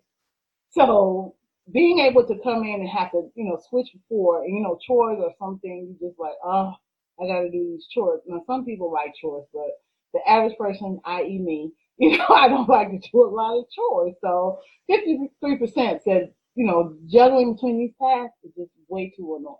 So 0.71 1.35
being 1.73 2.01
able 2.01 2.27
to 2.27 2.39
come 2.43 2.65
in 2.65 2.81
and 2.81 2.89
have 2.89 3.11
to, 3.13 3.31
you 3.35 3.45
know, 3.45 3.59
switch 3.69 3.89
before, 3.93 4.47
you 4.47 4.61
know, 4.61 4.79
chores 4.87 5.19
or 5.21 5.33
something, 5.39 5.97
you 6.01 6.09
just 6.09 6.19
like, 6.19 6.35
oh, 6.45 6.75
I 7.21 7.27
got 7.27 7.41
to 7.41 7.51
do 7.51 7.71
these 7.73 7.87
chores. 7.93 8.21
Now, 8.27 8.43
some 8.47 8.65
people 8.65 8.93
like 8.93 9.15
chores, 9.21 9.47
but 9.53 9.69
the 10.13 10.21
average 10.29 10.57
person, 10.59 11.01
i.e., 11.05 11.39
me, 11.39 11.73
you 11.99 12.17
know, 12.17 12.27
I 12.29 12.49
don't 12.49 12.69
like 12.69 12.91
to 12.91 13.11
do 13.13 13.25
a 13.25 13.29
lot 13.29 13.59
of 13.59 13.67
chores. 13.71 14.15
So 14.23 14.59
53% 14.91 16.03
said, 16.03 16.33
you 16.55 16.67
know, 16.67 16.97
juggling 17.07 17.55
between 17.55 17.79
these 17.79 17.93
tasks 18.01 18.37
is 18.43 18.53
just 18.57 18.71
way 18.89 19.13
too 19.17 19.37
annoying. 19.39 19.57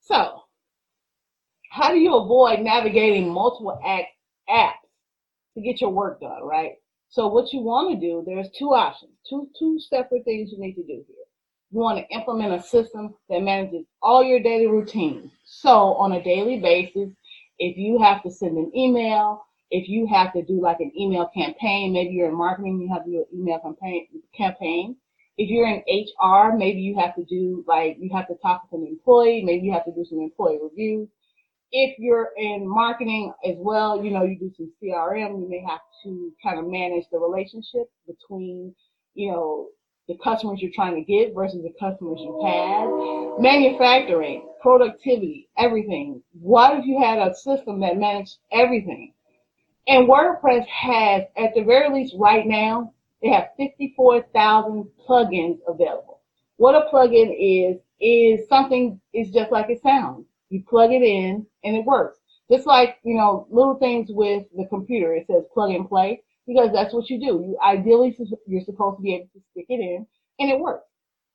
So, 0.00 0.42
how 1.70 1.90
do 1.90 1.98
you 1.98 2.14
avoid 2.16 2.60
navigating 2.60 3.32
multiple 3.32 3.80
apps 3.84 4.72
to 5.54 5.62
get 5.62 5.80
your 5.80 5.90
work 5.90 6.20
done, 6.20 6.42
right? 6.42 6.72
So 7.12 7.26
what 7.26 7.52
you 7.52 7.60
want 7.60 7.92
to 7.92 8.00
do, 8.00 8.22
there's 8.24 8.48
two 8.58 8.72
options, 8.72 9.12
two 9.28 9.46
two 9.58 9.78
separate 9.78 10.24
things 10.24 10.50
you 10.50 10.58
need 10.58 10.76
to 10.76 10.82
do 10.82 11.04
here. 11.06 11.26
You 11.70 11.78
want 11.78 11.98
to 11.98 12.14
implement 12.14 12.54
a 12.54 12.62
system 12.62 13.12
that 13.28 13.42
manages 13.42 13.84
all 14.00 14.24
your 14.24 14.40
daily 14.40 14.66
routines. 14.66 15.30
So 15.44 15.92
on 15.96 16.12
a 16.12 16.24
daily 16.24 16.58
basis, 16.58 17.10
if 17.58 17.76
you 17.76 18.00
have 18.00 18.22
to 18.22 18.30
send 18.30 18.56
an 18.56 18.72
email, 18.74 19.44
if 19.70 19.90
you 19.90 20.06
have 20.06 20.32
to 20.32 20.42
do 20.42 20.58
like 20.62 20.80
an 20.80 20.90
email 20.98 21.28
campaign, 21.36 21.92
maybe 21.92 22.14
you're 22.14 22.30
in 22.30 22.34
marketing, 22.34 22.80
you 22.80 22.88
have 22.90 23.04
to 23.04 23.10
do 23.10 23.18
an 23.30 23.38
email 23.38 23.58
campaign 23.58 24.06
campaign. 24.34 24.96
If 25.36 25.50
you're 25.50 25.68
in 25.68 25.82
HR, 25.86 26.56
maybe 26.56 26.80
you 26.80 26.98
have 26.98 27.14
to 27.16 27.24
do 27.24 27.62
like 27.68 27.98
you 28.00 28.08
have 28.14 28.28
to 28.28 28.36
talk 28.36 28.62
with 28.70 28.80
an 28.80 28.86
employee, 28.86 29.44
maybe 29.44 29.66
you 29.66 29.72
have 29.74 29.84
to 29.84 29.92
do 29.92 30.06
some 30.08 30.20
employee 30.20 30.60
reviews. 30.62 31.08
If 31.72 31.98
you're 31.98 32.30
in 32.36 32.68
marketing 32.68 33.32
as 33.44 33.56
well, 33.58 34.04
you 34.04 34.10
know, 34.10 34.24
you 34.24 34.38
do 34.38 34.52
some 34.56 34.70
CRM, 34.82 35.40
you 35.40 35.48
may 35.48 35.64
have 35.66 35.80
to 36.04 36.30
kind 36.42 36.58
of 36.58 36.66
manage 36.66 37.04
the 37.10 37.18
relationship 37.18 37.90
between, 38.06 38.74
you 39.14 39.32
know, 39.32 39.68
the 40.06 40.18
customers 40.22 40.60
you're 40.60 40.72
trying 40.74 40.94
to 40.94 41.00
get 41.02 41.34
versus 41.34 41.62
the 41.62 41.72
customers 41.80 42.18
you 42.20 42.42
have. 42.44 43.40
Manufacturing, 43.40 44.46
productivity, 44.60 45.48
everything. 45.56 46.22
What 46.32 46.78
if 46.78 46.84
you 46.84 47.00
had 47.02 47.18
a 47.18 47.34
system 47.34 47.80
that 47.80 47.96
managed 47.96 48.36
everything? 48.52 49.14
And 49.88 50.08
WordPress 50.08 50.66
has, 50.66 51.22
at 51.36 51.54
the 51.54 51.62
very 51.62 51.92
least 51.92 52.14
right 52.18 52.46
now, 52.46 52.92
they 53.22 53.30
have 53.30 53.48
54,000 53.56 54.86
plugins 55.08 55.58
available. 55.66 56.20
What 56.56 56.74
a 56.74 56.88
plugin 56.92 57.34
is, 57.38 57.80
is 58.00 58.46
something, 58.48 59.00
is 59.14 59.30
just 59.30 59.50
like 59.50 59.70
it 59.70 59.80
sounds. 59.82 60.26
You 60.52 60.62
plug 60.68 60.92
it 60.92 61.02
in 61.02 61.46
and 61.64 61.76
it 61.76 61.84
works. 61.86 62.18
Just 62.50 62.66
like, 62.66 62.98
you 63.04 63.14
know, 63.14 63.46
little 63.50 63.76
things 63.76 64.08
with 64.10 64.44
the 64.54 64.66
computer, 64.66 65.14
it 65.14 65.26
says 65.26 65.44
plug 65.54 65.70
and 65.70 65.88
play 65.88 66.22
because 66.46 66.70
that's 66.74 66.92
what 66.92 67.08
you 67.08 67.18
do. 67.18 67.42
You 67.42 67.58
ideally, 67.64 68.14
you're 68.46 68.60
supposed 68.60 68.98
to 68.98 69.02
be 69.02 69.14
able 69.14 69.30
to 69.32 69.40
stick 69.52 69.64
it 69.70 69.80
in 69.80 70.06
and 70.38 70.50
it 70.50 70.60
works. 70.60 70.84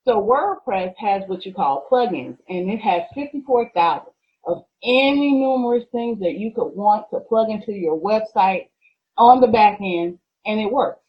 So 0.04 0.22
WordPress 0.22 0.94
has 0.98 1.24
what 1.26 1.44
you 1.44 1.52
call 1.52 1.88
plugins 1.90 2.38
and 2.48 2.70
it 2.70 2.78
has 2.78 3.02
54,000 3.12 4.06
of 4.46 4.62
any 4.84 5.32
numerous 5.32 5.84
things 5.90 6.20
that 6.20 6.38
you 6.38 6.52
could 6.54 6.68
want 6.68 7.06
to 7.12 7.18
plug 7.18 7.50
into 7.50 7.72
your 7.72 8.00
website 8.00 8.68
on 9.16 9.40
the 9.40 9.48
back 9.48 9.80
end 9.80 10.16
and 10.46 10.60
it 10.60 10.70
works. 10.70 11.02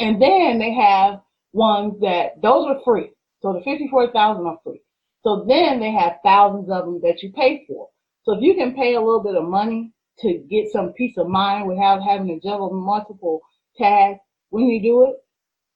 And 0.00 0.20
then 0.20 0.58
they 0.58 0.74
have 0.74 1.22
ones 1.54 1.98
that 2.02 2.42
those 2.42 2.66
are 2.66 2.80
free. 2.84 3.10
So 3.40 3.54
the 3.54 3.62
54,000 3.64 4.46
are 4.46 4.58
free. 4.62 4.82
So 5.22 5.44
then 5.48 5.80
they 5.80 5.92
have 5.92 6.18
thousands 6.24 6.68
of 6.70 6.84
them 6.84 7.00
that 7.02 7.22
you 7.22 7.32
pay 7.32 7.64
for. 7.68 7.88
So 8.24 8.34
if 8.34 8.42
you 8.42 8.54
can 8.54 8.74
pay 8.74 8.94
a 8.94 9.00
little 9.00 9.22
bit 9.22 9.36
of 9.36 9.44
money 9.44 9.92
to 10.20 10.44
get 10.50 10.70
some 10.70 10.92
peace 10.92 11.16
of 11.16 11.28
mind 11.28 11.68
without 11.68 12.02
having 12.02 12.28
to 12.28 12.40
juggle 12.46 12.72
multiple 12.72 13.40
tasks 13.78 14.24
when 14.50 14.66
you 14.66 14.82
do 14.82 15.06
it, 15.06 15.16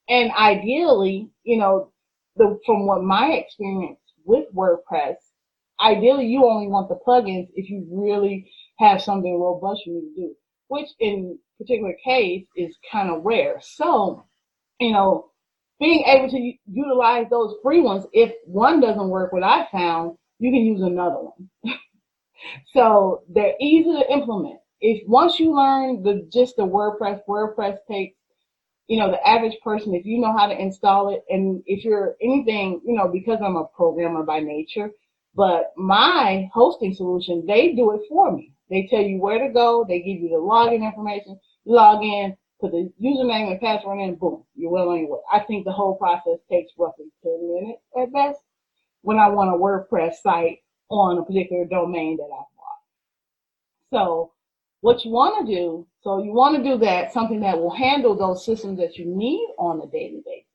and 0.09 0.31
ideally, 0.31 1.29
you 1.43 1.57
know, 1.57 1.91
the, 2.35 2.59
from 2.65 2.85
what 2.85 3.03
my 3.03 3.31
experience 3.31 3.99
with 4.25 4.45
WordPress, 4.53 5.15
ideally 5.81 6.27
you 6.27 6.45
only 6.45 6.67
want 6.67 6.89
the 6.89 6.99
plugins 7.05 7.47
if 7.55 7.69
you 7.69 7.85
really 7.89 8.49
have 8.79 9.01
something 9.01 9.39
robust 9.39 9.85
you 9.85 9.93
need 9.93 10.15
to 10.15 10.21
do, 10.27 10.35
which 10.67 10.87
in 10.99 11.37
particular 11.57 11.95
case 12.03 12.45
is 12.55 12.75
kind 12.91 13.09
of 13.09 13.23
rare. 13.23 13.59
So, 13.61 14.25
you 14.79 14.91
know, 14.91 15.31
being 15.79 16.03
able 16.05 16.29
to 16.29 16.53
utilize 16.71 17.27
those 17.29 17.55
free 17.61 17.81
ones, 17.81 18.05
if 18.13 18.33
one 18.45 18.79
doesn't 18.79 19.09
work, 19.09 19.31
what 19.31 19.43
I 19.43 19.67
found, 19.71 20.17
you 20.39 20.51
can 20.51 20.61
use 20.61 20.81
another 20.81 21.17
one. 21.17 21.49
so 22.73 23.23
they're 23.29 23.55
easy 23.59 23.91
to 23.91 24.11
implement. 24.11 24.59
If 24.81 25.07
once 25.07 25.39
you 25.39 25.55
learn 25.55 26.03
the 26.03 26.27
just 26.31 26.55
the 26.55 26.63
WordPress, 26.63 27.21
WordPress 27.27 27.77
takes, 27.89 28.15
you 28.87 28.99
know, 28.99 29.11
the 29.11 29.27
average 29.27 29.57
person, 29.63 29.93
if 29.93 30.05
you 30.05 30.19
know 30.19 30.35
how 30.35 30.47
to 30.47 30.59
install 30.59 31.13
it, 31.13 31.23
and 31.29 31.61
if 31.65 31.83
you're 31.83 32.15
anything, 32.21 32.81
you 32.85 32.95
know, 32.95 33.07
because 33.07 33.39
I'm 33.43 33.55
a 33.55 33.65
programmer 33.65 34.23
by 34.23 34.39
nature, 34.39 34.91
but 35.35 35.73
my 35.75 36.49
hosting 36.53 36.93
solution, 36.93 37.45
they 37.45 37.73
do 37.73 37.91
it 37.93 38.01
for 38.09 38.31
me. 38.31 38.53
They 38.69 38.87
tell 38.89 39.01
you 39.01 39.19
where 39.19 39.45
to 39.45 39.53
go, 39.53 39.85
they 39.87 39.99
give 39.99 40.19
you 40.19 40.29
the 40.29 40.35
login 40.35 40.83
information, 40.83 41.39
log 41.65 42.03
in, 42.03 42.35
put 42.59 42.71
the 42.71 42.91
username 43.01 43.51
and 43.51 43.59
password 43.59 43.99
in, 43.99 44.15
boom, 44.15 44.43
you're 44.55 44.71
well 44.71 44.89
on 44.89 44.99
your 44.99 45.09
way. 45.09 45.19
I 45.31 45.39
think 45.41 45.65
the 45.65 45.71
whole 45.71 45.95
process 45.95 46.39
takes 46.49 46.73
roughly 46.77 47.05
10 47.23 47.53
minutes 47.53 47.81
at 48.01 48.13
best 48.13 48.39
when 49.01 49.19
I 49.19 49.29
want 49.29 49.49
a 49.49 49.57
WordPress 49.57 50.15
site 50.23 50.59
on 50.89 51.17
a 51.17 51.23
particular 51.23 51.65
domain 51.65 52.17
that 52.17 52.23
I've 52.23 52.55
bought. 52.55 52.81
So 53.91 54.31
what 54.81 55.05
you 55.05 55.11
want 55.11 55.45
to 55.45 55.53
do, 55.53 55.87
so 56.01 56.23
you 56.23 56.31
want 56.31 56.55
to 56.57 56.63
do 56.63 56.77
that, 56.79 57.13
something 57.13 57.39
that 57.41 57.57
will 57.57 57.75
handle 57.75 58.15
those 58.15 58.45
systems 58.45 58.79
that 58.79 58.97
you 58.97 59.05
need 59.05 59.47
on 59.57 59.81
a 59.81 59.87
daily 59.87 60.23
basis. 60.25 60.45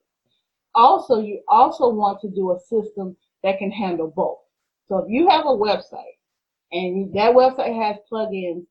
Also, 0.75 1.21
you 1.21 1.41
also 1.49 1.89
want 1.91 2.21
to 2.23 2.29
do 2.29 2.53
a 2.53 2.59
system 2.61 3.17
that 3.43 3.59
can 3.59 3.71
handle 3.71 4.13
both. 4.15 4.39
So 4.89 4.99
if 4.99 5.07
you 5.09 5.29
have 5.29 5.45
a 5.45 5.49
website 5.49 6.17
and 6.73 7.13
that 7.15 7.35
website 7.35 7.77
has 7.77 7.97
plugins, 8.11 8.67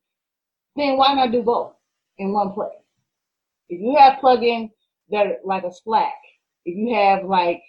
then 0.76 0.98
why 0.98 1.14
not 1.14 1.32
do 1.32 1.44
both 1.44 1.74
in 2.18 2.34
one 2.34 2.54
place? 2.54 2.81
If 3.72 3.80
you 3.80 3.96
have 3.98 4.20
plugins 4.20 4.70
that 5.12 5.28
are 5.28 5.36
like 5.46 5.64
a 5.64 5.72
Slack, 5.72 6.20
if 6.66 6.76
you 6.76 6.94
have 6.94 7.24
like, 7.24 7.62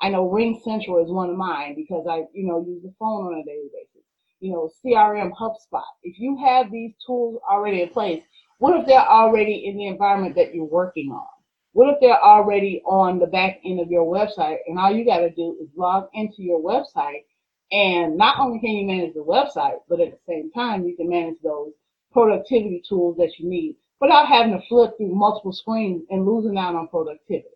I 0.00 0.08
know 0.08 0.30
RingCentral 0.30 1.04
is 1.04 1.10
one 1.10 1.28
of 1.28 1.36
mine 1.36 1.74
because 1.74 2.06
I, 2.08 2.22
you 2.32 2.46
know, 2.46 2.64
use 2.64 2.84
the 2.84 2.94
phone 3.00 3.26
on 3.26 3.40
a 3.40 3.44
daily 3.44 3.68
basis. 3.72 4.06
You 4.38 4.52
know, 4.52 4.70
CRM, 4.84 5.32
HubSpot. 5.32 5.82
If 6.04 6.20
you 6.20 6.38
have 6.46 6.70
these 6.70 6.92
tools 7.04 7.40
already 7.50 7.82
in 7.82 7.88
place, 7.88 8.22
what 8.58 8.78
if 8.78 8.86
they're 8.86 9.00
already 9.00 9.66
in 9.66 9.76
the 9.76 9.88
environment 9.88 10.36
that 10.36 10.54
you're 10.54 10.64
working 10.64 11.10
on? 11.10 11.26
What 11.72 11.92
if 11.92 12.00
they're 12.00 12.22
already 12.22 12.80
on 12.86 13.18
the 13.18 13.26
back 13.26 13.58
end 13.64 13.80
of 13.80 13.90
your 13.90 14.04
website 14.04 14.58
and 14.68 14.78
all 14.78 14.94
you 14.94 15.04
got 15.04 15.18
to 15.18 15.30
do 15.30 15.56
is 15.60 15.68
log 15.76 16.10
into 16.14 16.44
your 16.44 16.60
website 16.60 17.24
and 17.72 18.16
not 18.16 18.38
only 18.38 18.60
can 18.60 18.70
you 18.70 18.86
manage 18.86 19.14
the 19.14 19.24
website, 19.24 19.78
but 19.88 20.00
at 20.00 20.12
the 20.12 20.18
same 20.28 20.52
time, 20.52 20.86
you 20.86 20.96
can 20.96 21.08
manage 21.08 21.38
those 21.42 21.72
productivity 22.12 22.82
tools 22.88 23.16
that 23.16 23.36
you 23.38 23.48
need 23.48 23.74
without 24.00 24.26
having 24.26 24.52
to 24.52 24.66
flip 24.66 24.96
through 24.96 25.14
multiple 25.14 25.52
screens 25.52 26.02
and 26.10 26.26
losing 26.26 26.56
out 26.58 26.74
on 26.74 26.88
productivity. 26.88 27.48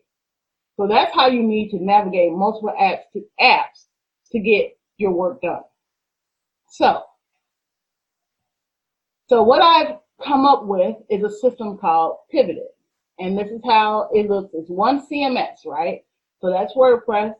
So 0.77 0.87
that's 0.87 1.15
how 1.15 1.29
you 1.29 1.43
need 1.43 1.71
to 1.71 1.83
navigate 1.83 2.33
multiple 2.33 2.75
apps 2.81 3.05
to, 3.13 3.25
apps 3.41 3.87
to 4.33 4.41
get 4.41 4.77
your 4.99 5.13
work 5.13 5.41
done. 5.41 5.63
So, 6.69 7.03
so 9.29 9.43
what 9.43 9.63
I've 9.63 9.97
come 10.25 10.45
up 10.45 10.65
with 10.67 10.97
is 11.09 11.23
a 11.23 11.31
system 11.31 11.79
called 11.79 12.19
Pivoted. 12.31 12.65
And 13.19 13.39
this 13.39 13.49
is 13.49 13.61
how 13.65 14.11
it 14.13 14.29
looks. 14.29 14.51
It's 14.55 14.69
one 14.69 15.07
CMS, 15.07 15.65
right? 15.65 16.05
So 16.41 16.51
that's 16.51 16.75
WordPress 16.75 17.35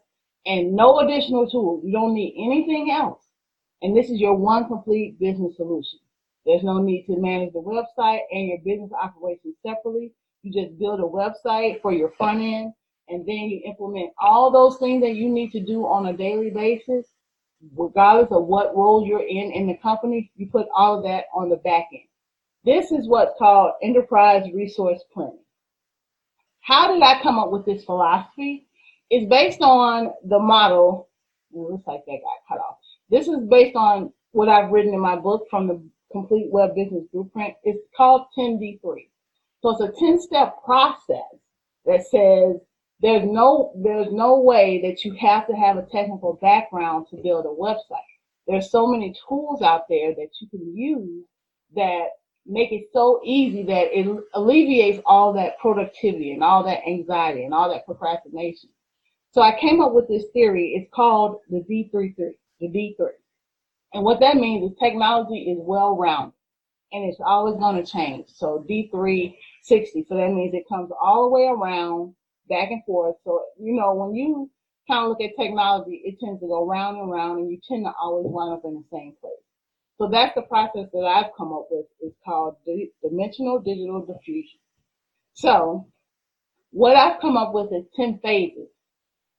and 0.47 0.73
no 0.75 1.01
additional 1.01 1.51
tools. 1.51 1.83
You 1.85 1.93
don't 1.93 2.15
need 2.15 2.35
anything 2.39 2.93
else. 2.93 3.25
And 3.83 3.97
this 3.97 4.09
is 4.09 4.21
your 4.21 4.37
one 4.37 4.69
complete 4.69 5.19
business 5.19 5.57
solution. 5.57 5.99
There's 6.47 6.63
no 6.63 6.79
need 6.79 7.07
to 7.07 7.17
manage 7.17 7.53
the 7.53 7.61
website 7.61 8.21
and 8.31 8.49
your 8.49 8.59
business 8.59 8.91
operations 9.01 9.57
separately. 9.67 10.13
You 10.43 10.53
just 10.53 10.79
build 10.79 11.01
a 11.01 11.03
website 11.03 11.81
for 11.81 11.93
your 11.93 12.13
front 12.19 12.41
end 12.41 12.73
and 13.09 13.27
then 13.27 13.37
you 13.37 13.63
implement 13.67 14.13
all 14.21 14.51
those 14.51 14.79
things 14.79 15.03
that 15.03 15.15
you 15.15 15.29
need 15.29 15.53
to 15.53 15.61
do 15.61 15.87
on 15.87 16.07
a 16.07 16.17
daily 16.17 16.51
basis, 16.51 17.07
regardless 17.77 18.31
of 18.31 18.47
what 18.47 18.77
role 18.77 19.07
you're 19.07 19.27
in 19.27 19.53
in 19.53 19.67
the 19.67 19.77
company. 19.83 20.31
You 20.37 20.49
put 20.51 20.67
all 20.75 20.99
of 20.99 21.05
that 21.05 21.25
on 21.35 21.49
the 21.49 21.57
back 21.57 21.87
end. 21.93 22.03
This 22.65 22.93
is 22.93 23.09
what's 23.09 23.33
called 23.39 23.73
enterprise 23.83 24.45
resource 24.53 25.03
planning. 25.13 25.39
How 26.61 26.93
did 26.93 27.03
I 27.03 27.23
come 27.23 27.39
up 27.39 27.51
with 27.51 27.67
this 27.67 27.85
philosophy? 27.85 28.67
It's 29.11 29.29
based 29.29 29.61
on 29.61 30.13
the 30.27 30.39
model. 30.39 31.09
It 31.53 31.59
looks 31.59 31.87
like 31.87 32.05
that 32.07 32.19
got 32.23 32.49
cut 32.49 32.59
off. 32.59 32.79
This 33.11 33.29
is 33.29 33.39
based 33.51 33.77
on 33.77 34.13
what 34.33 34.49
I've 34.49 34.71
written 34.71 34.95
in 34.95 35.01
my 35.01 35.17
book 35.17 35.47
from 35.51 35.69
the 35.69 35.83
complete 36.15 36.51
web 36.51 36.75
business 36.75 37.05
blueprint. 37.13 37.55
It's 37.65 37.83
called 37.97 38.27
10D3. 38.39 38.81
So 39.61 39.71
it's 39.71 39.81
a 39.81 40.01
10 40.01 40.21
step 40.21 40.63
process 40.65 41.35
that 41.85 42.07
says 42.07 42.57
there's 43.01 43.27
no, 43.27 43.73
there's 43.77 44.13
no 44.13 44.41
way 44.41 44.81
that 44.83 45.05
you 45.05 45.13
have 45.15 45.47
to 45.49 45.55
have 45.55 45.77
a 45.77 45.87
technical 45.91 46.39
background 46.41 47.07
to 47.11 47.17
build 47.17 47.47
a 47.47 47.49
website. 47.49 48.13
There's 48.47 48.71
so 48.71 48.87
many 48.87 49.15
tools 49.29 49.61
out 49.61 49.89
there 49.89 50.15
that 50.15 50.29
you 50.41 50.49
can 50.49 50.77
use 50.77 51.25
that 51.75 52.07
make 52.47 52.73
it 52.73 52.89
so 52.93 53.21
easy 53.25 53.63
that 53.65 53.89
it 53.99 54.07
alleviates 54.35 55.03
all 55.07 55.33
that 55.33 55.59
productivity 55.59 56.33
and 56.33 56.45
all 56.45 56.63
that 56.65 56.87
anxiety 56.87 57.45
and 57.45 57.55
all 57.55 57.71
that 57.71 57.87
procrastination. 57.87 58.71
So 59.33 59.43
I 59.43 59.59
came 59.59 59.81
up 59.81 59.93
with 59.93 60.09
this 60.09 60.27
theory. 60.33 60.75
It's 60.77 60.91
called 60.95 61.41
the 61.51 61.65
D33, 61.69 62.15
the 62.61 62.69
D3. 62.69 63.09
And 63.95 64.03
what 64.03 64.19
that 64.21 64.37
means 64.37 64.71
is 64.71 64.77
technology 64.79 65.53
is 65.53 65.59
well 65.61 65.97
rounded 65.97 66.35
and 66.93 67.05
it's 67.05 67.21
always 67.25 67.55
going 67.57 67.77
to 67.77 67.91
change. 67.91 68.27
So 68.29 68.67
D360. 68.69 70.09
So 70.09 70.17
that 70.17 70.33
means 70.33 70.53
it 70.53 70.69
comes 70.69 70.91
all 71.01 71.25
the 71.25 71.31
way 71.31 71.47
around, 71.47 72.15
back 72.49 72.73
and 72.73 72.85
forth. 72.85 73.17
So, 73.25 73.45
you 73.59 73.73
know, 73.73 73.95
when 73.95 74.15
you 74.15 74.51
kind 74.89 75.05
of 75.05 75.11
look 75.11 75.21
at 75.21 75.41
technology, 75.41 76.03
it 76.05 76.19
tends 76.19 76.41
to 76.41 76.47
go 76.49 76.67
round 76.67 76.99
and 76.99 77.11
round 77.11 77.39
and 77.39 77.51
you 77.51 77.59
tend 77.69 77.85
to 77.85 77.93
always 78.01 78.27
wind 78.29 78.53
up 78.53 78.63
in 78.65 78.75
the 78.75 78.85
same 78.93 79.15
place. 79.21 79.33
So 79.99 80.09
that's 80.09 80.35
the 80.35 80.43
process 80.43 80.89
that 80.93 81.07
I've 81.07 81.31
come 81.37 81.53
up 81.53 81.69
with. 81.71 81.87
It's 82.01 82.17
called 82.25 82.57
dimensional 83.01 83.61
digital 83.61 84.05
diffusion. 84.05 84.59
So 85.35 85.87
what 86.73 86.97
I've 86.97 87.21
come 87.21 87.37
up 87.37 87.55
with 87.55 87.73
is 87.73 87.85
10 87.95 88.19
phases 88.25 88.69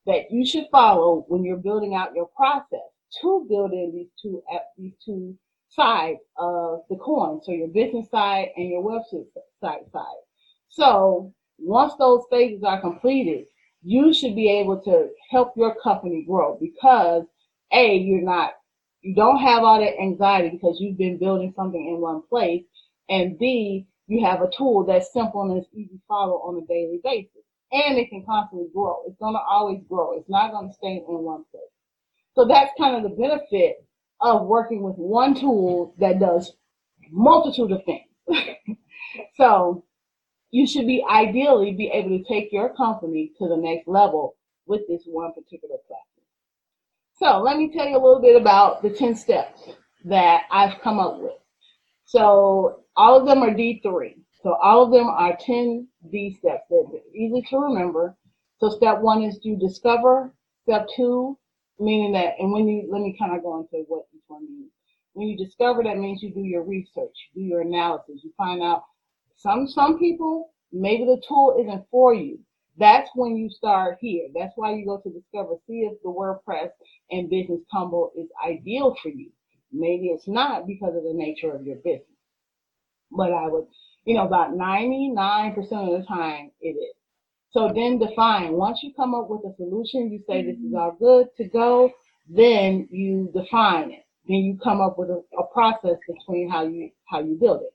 that 0.05 0.31
you 0.31 0.45
should 0.45 0.67
follow 0.71 1.25
when 1.27 1.43
you're 1.43 1.57
building 1.57 1.93
out 1.93 2.15
your 2.15 2.29
process 2.37 2.94
to 3.21 3.45
build 3.49 3.71
in 3.73 3.91
these 3.93 4.09
two 4.21 4.43
uh, 4.53 4.59
these 4.77 4.93
two 5.03 5.35
sides 5.69 6.19
of 6.37 6.81
the 6.89 6.97
coin. 6.97 7.41
So 7.43 7.51
your 7.51 7.67
business 7.69 8.09
side 8.09 8.49
and 8.57 8.69
your 8.69 8.83
website 8.83 9.25
side 9.61 9.85
side. 9.91 10.21
So 10.69 11.33
once 11.59 11.93
those 11.99 12.23
phases 12.29 12.63
are 12.63 12.81
completed, 12.81 13.45
you 13.83 14.13
should 14.13 14.35
be 14.35 14.49
able 14.49 14.81
to 14.83 15.09
help 15.31 15.53
your 15.57 15.75
company 15.81 16.23
grow 16.27 16.57
because 16.61 17.25
A, 17.71 17.95
you're 17.97 18.21
not 18.21 18.53
You 19.01 19.15
don't 19.15 19.39
have 19.39 19.63
all 19.63 19.79
that 19.79 19.99
anxiety 20.01 20.49
because 20.49 20.79
you've 20.81 20.97
been 20.97 21.17
building 21.19 21.53
something 21.55 21.87
in 21.89 22.01
one 22.01 22.21
place. 22.29 22.63
And 23.09 23.37
B, 23.39 23.87
you 24.07 24.25
have 24.25 24.41
a 24.41 24.49
tool 24.57 24.83
that's 24.85 25.13
simple 25.13 25.41
and 25.43 25.57
it's 25.57 25.69
easy 25.73 25.95
to 25.95 26.01
follow 26.07 26.37
on 26.47 26.61
a 26.61 26.65
daily 26.67 26.99
basis. 27.03 27.43
And 27.71 27.97
it 27.97 28.09
can 28.09 28.25
constantly 28.25 28.69
grow. 28.73 28.97
It's 29.07 29.17
going 29.19 29.33
to 29.35 29.41
always 29.41 29.81
grow. 29.89 30.17
It's 30.17 30.29
not 30.29 30.51
going 30.51 30.67
to 30.69 30.73
stay 30.73 30.95
in 30.97 31.03
one 31.07 31.43
place. 31.51 31.74
So 32.35 32.45
that's 32.45 32.71
kind 32.77 32.95
of 32.95 33.03
the 33.03 33.15
benefit 33.15 33.85
of 34.21 34.45
working 34.47 34.83
with 34.83 34.95
one 34.95 35.33
tool 35.33 35.95
that 35.99 36.19
does 36.19 36.51
multitude 37.09 37.71
of 37.71 37.81
things. 37.85 38.09
so 39.37 39.83
you 40.51 40.67
should 40.67 40.87
be 40.87 41.03
ideally 41.09 41.73
be 41.73 41.87
able 41.87 42.17
to 42.17 42.23
take 42.23 42.51
your 42.51 42.73
company 42.75 43.31
to 43.37 43.47
the 43.47 43.57
next 43.57 43.87
level 43.87 44.35
with 44.65 44.81
this 44.87 45.03
one 45.05 45.33
particular 45.33 45.75
platform. 45.87 46.15
So 47.17 47.39
let 47.39 47.57
me 47.57 47.71
tell 47.71 47.87
you 47.87 47.97
a 47.97 48.03
little 48.03 48.21
bit 48.21 48.39
about 48.39 48.81
the 48.81 48.89
10 48.89 49.15
steps 49.15 49.69
that 50.05 50.43
I've 50.51 50.81
come 50.81 50.99
up 50.99 51.19
with. 51.19 51.33
So 52.05 52.83
all 52.95 53.19
of 53.19 53.25
them 53.25 53.39
are 53.43 53.51
D3. 53.51 54.15
So 54.43 54.55
all 54.61 54.83
of 54.83 54.91
them 54.91 55.07
are 55.07 55.35
10 55.39 55.87
D 56.11 56.35
steps. 56.37 56.63
that 56.69 56.75
are 56.75 57.15
easy 57.15 57.41
to 57.49 57.57
remember. 57.57 58.15
So 58.59 58.69
step 58.69 58.99
one 58.99 59.23
is 59.23 59.39
to 59.39 59.55
discover. 59.55 60.33
Step 60.63 60.87
two, 60.95 61.37
meaning 61.79 62.13
that, 62.13 62.35
and 62.39 62.51
when 62.51 62.67
you, 62.67 62.87
let 62.91 63.01
me 63.01 63.15
kind 63.19 63.35
of 63.35 63.43
go 63.43 63.59
into 63.59 63.85
what 63.87 64.05
each 64.13 64.23
one 64.27 64.43
means. 64.43 64.71
When 65.13 65.27
you 65.27 65.37
discover, 65.37 65.83
that 65.83 65.97
means 65.97 66.21
you 66.21 66.33
do 66.33 66.41
your 66.41 66.63
research, 66.63 67.15
do 67.33 67.41
your 67.41 67.61
analysis. 67.61 68.21
You 68.23 68.31
find 68.37 68.61
out 68.61 68.83
some, 69.37 69.67
some 69.67 69.97
people, 69.97 70.51
maybe 70.71 71.05
the 71.05 71.21
tool 71.27 71.57
isn't 71.61 71.85
for 71.89 72.13
you. 72.13 72.39
That's 72.77 73.09
when 73.15 73.37
you 73.37 73.49
start 73.49 73.97
here. 74.01 74.27
That's 74.35 74.51
why 74.55 74.73
you 74.73 74.85
go 74.85 74.99
to 74.99 75.09
discover, 75.09 75.55
see 75.67 75.89
if 75.89 76.01
the 76.03 76.09
WordPress 76.09 76.71
and 77.11 77.29
Business 77.29 77.61
Combo 77.71 78.11
is 78.17 78.27
ideal 78.45 78.95
for 79.01 79.09
you. 79.09 79.31
Maybe 79.71 80.07
it's 80.07 80.27
not 80.27 80.67
because 80.67 80.95
of 80.95 81.03
the 81.03 81.13
nature 81.13 81.53
of 81.53 81.65
your 81.65 81.77
business. 81.77 82.03
But 83.11 83.31
I 83.31 83.47
would, 83.47 83.67
you 84.03 84.15
know, 84.15 84.25
about 84.25 84.51
99% 84.51 85.55
of 85.57 86.01
the 86.01 86.05
time 86.07 86.51
it 86.59 86.69
is. 86.69 86.95
So 87.55 87.71
then 87.73 87.99
define. 87.99 88.51
Once 88.51 88.79
you 88.83 88.93
come 88.93 89.15
up 89.15 89.29
with 89.29 89.49
a 89.49 89.55
solution, 89.55 90.11
you 90.11 90.21
say 90.27 90.43
this 90.43 90.57
is 90.57 90.73
mm-hmm. 90.73 90.75
all 90.75 90.97
good 90.99 91.27
to 91.37 91.45
go, 91.47 91.89
then 92.27 92.85
you 92.91 93.31
define 93.33 93.91
it. 93.91 94.05
Then 94.27 94.39
you 94.39 94.59
come 94.61 94.81
up 94.81 94.99
with 94.99 95.09
a, 95.09 95.23
a 95.39 95.47
process 95.53 95.95
between 96.05 96.49
how 96.49 96.67
you 96.67 96.89
how 97.05 97.21
you 97.21 97.37
build 97.39 97.61
it. 97.61 97.73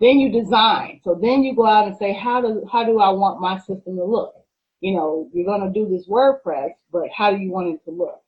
Then 0.00 0.20
you 0.20 0.32
design. 0.32 1.02
So 1.04 1.18
then 1.20 1.42
you 1.42 1.54
go 1.54 1.66
out 1.66 1.86
and 1.86 1.96
say, 1.98 2.14
how 2.14 2.40
do 2.40 2.66
how 2.72 2.84
do 2.84 2.98
I 2.98 3.10
want 3.10 3.42
my 3.42 3.58
system 3.58 3.96
to 3.96 4.04
look? 4.04 4.32
You 4.80 4.94
know, 4.94 5.28
you're 5.34 5.44
gonna 5.44 5.70
do 5.70 5.86
this 5.86 6.08
WordPress, 6.08 6.70
but 6.90 7.10
how 7.14 7.30
do 7.30 7.36
you 7.36 7.50
want 7.50 7.74
it 7.74 7.84
to 7.84 7.90
look? 7.90 8.22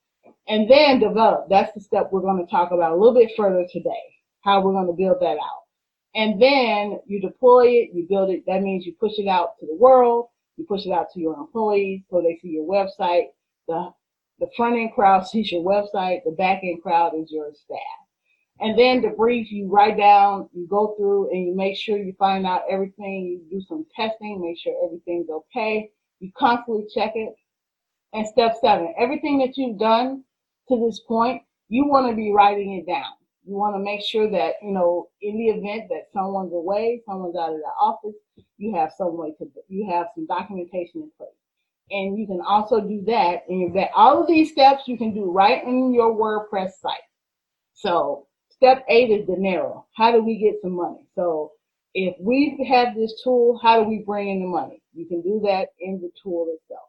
And 0.46 0.70
then 0.70 1.00
develop. 1.00 1.48
That's 1.48 1.72
the 1.72 1.80
step 1.80 2.10
we're 2.12 2.20
gonna 2.20 2.46
talk 2.50 2.72
about 2.72 2.92
a 2.92 2.96
little 2.96 3.14
bit 3.14 3.32
further 3.34 3.66
today. 3.72 4.04
How 4.42 4.60
we're 4.60 4.74
gonna 4.74 4.92
build 4.92 5.20
that 5.20 5.38
out. 5.38 5.64
And 6.14 6.40
then 6.40 7.00
you 7.06 7.22
deploy 7.22 7.66
it, 7.68 7.90
you 7.94 8.06
build 8.06 8.28
it. 8.28 8.44
That 8.46 8.60
means 8.60 8.84
you 8.84 8.92
push 9.00 9.12
it 9.16 9.26
out 9.26 9.58
to 9.60 9.66
the 9.66 9.74
world. 9.74 10.28
You 10.56 10.64
push 10.66 10.86
it 10.86 10.92
out 10.92 11.10
to 11.12 11.20
your 11.20 11.34
employees 11.34 12.02
so 12.10 12.20
they 12.20 12.38
see 12.42 12.48
your 12.48 12.66
website. 12.66 13.26
The 13.68 13.92
the 14.38 14.48
front 14.56 14.76
end 14.76 14.92
crowd 14.94 15.26
sees 15.26 15.52
your 15.52 15.62
website. 15.62 16.24
The 16.24 16.34
back 16.36 16.60
end 16.62 16.82
crowd 16.82 17.12
is 17.14 17.30
your 17.30 17.52
staff. 17.54 18.06
And 18.58 18.78
then 18.78 19.02
the 19.02 19.08
brief, 19.08 19.52
you 19.52 19.68
write 19.68 19.98
down, 19.98 20.48
you 20.54 20.66
go 20.66 20.94
through 20.96 21.30
and 21.30 21.46
you 21.46 21.54
make 21.54 21.76
sure 21.76 21.98
you 21.98 22.14
find 22.18 22.46
out 22.46 22.62
everything. 22.70 23.26
You 23.26 23.58
do 23.58 23.64
some 23.66 23.84
testing, 23.94 24.40
make 24.40 24.58
sure 24.58 24.74
everything's 24.82 25.28
okay. 25.28 25.90
You 26.20 26.30
constantly 26.38 26.86
check 26.94 27.12
it. 27.14 27.34
And 28.14 28.26
step 28.26 28.56
seven, 28.60 28.94
everything 28.98 29.38
that 29.38 29.58
you've 29.58 29.78
done 29.78 30.24
to 30.68 30.86
this 30.86 31.00
point, 31.00 31.42
you 31.68 31.86
want 31.86 32.08
to 32.08 32.16
be 32.16 32.32
writing 32.32 32.74
it 32.74 32.90
down. 32.90 33.12
You 33.44 33.56
want 33.56 33.76
to 33.76 33.80
make 33.80 34.00
sure 34.00 34.30
that, 34.30 34.54
you 34.62 34.72
know, 34.72 35.08
in 35.20 35.36
the 35.36 35.48
event 35.48 35.90
that 35.90 36.08
someone's 36.14 36.54
away, 36.54 37.02
someone's 37.06 37.36
out 37.36 37.52
of 37.52 37.58
the 37.58 37.72
office, 37.80 38.16
you 38.58 38.74
have 38.74 38.92
some 38.96 39.16
way 39.16 39.32
to, 39.38 39.48
you 39.68 39.88
have 39.90 40.06
some 40.14 40.26
documentation 40.26 41.02
in 41.02 41.10
place. 41.16 41.30
And 41.90 42.18
you 42.18 42.26
can 42.26 42.40
also 42.40 42.80
do 42.80 43.02
that 43.06 43.44
in 43.48 43.60
your, 43.60 43.72
that 43.74 43.90
all 43.94 44.20
of 44.20 44.26
these 44.26 44.50
steps 44.50 44.84
you 44.86 44.98
can 44.98 45.14
do 45.14 45.30
right 45.30 45.62
in 45.64 45.94
your 45.94 46.14
WordPress 46.14 46.72
site. 46.80 46.94
So 47.74 48.26
step 48.50 48.84
eight 48.88 49.10
is 49.10 49.26
dinero. 49.26 49.86
How 49.96 50.10
do 50.10 50.22
we 50.22 50.38
get 50.38 50.60
some 50.62 50.76
money? 50.76 51.06
So 51.14 51.52
if 51.94 52.16
we 52.20 52.66
have 52.68 52.94
this 52.94 53.20
tool, 53.22 53.58
how 53.62 53.82
do 53.82 53.88
we 53.88 54.02
bring 54.04 54.28
in 54.28 54.40
the 54.40 54.48
money? 54.48 54.82
You 54.94 55.06
can 55.06 55.22
do 55.22 55.40
that 55.44 55.68
in 55.80 56.00
the 56.00 56.10
tool 56.22 56.48
itself. 56.52 56.88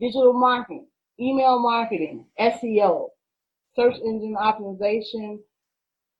Digital 0.00 0.32
marketing, 0.32 0.86
email 1.20 1.60
marketing, 1.60 2.26
SEO, 2.40 3.08
search 3.76 3.94
engine 3.94 4.36
optimization, 4.38 5.38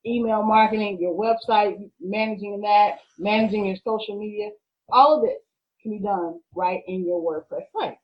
email 0.07 0.43
marketing, 0.43 0.99
your 1.01 1.15
website, 1.15 1.91
managing 2.01 2.61
that, 2.63 2.99
managing 3.19 3.67
your 3.67 3.77
social 3.85 4.19
media, 4.19 4.51
all 4.89 5.17
of 5.17 5.23
this 5.23 5.39
can 5.83 5.93
be 5.93 5.99
done 5.99 6.41
right 6.55 6.83
in 6.87 7.05
your 7.05 7.21
WordPress 7.21 7.65
site. 7.79 7.99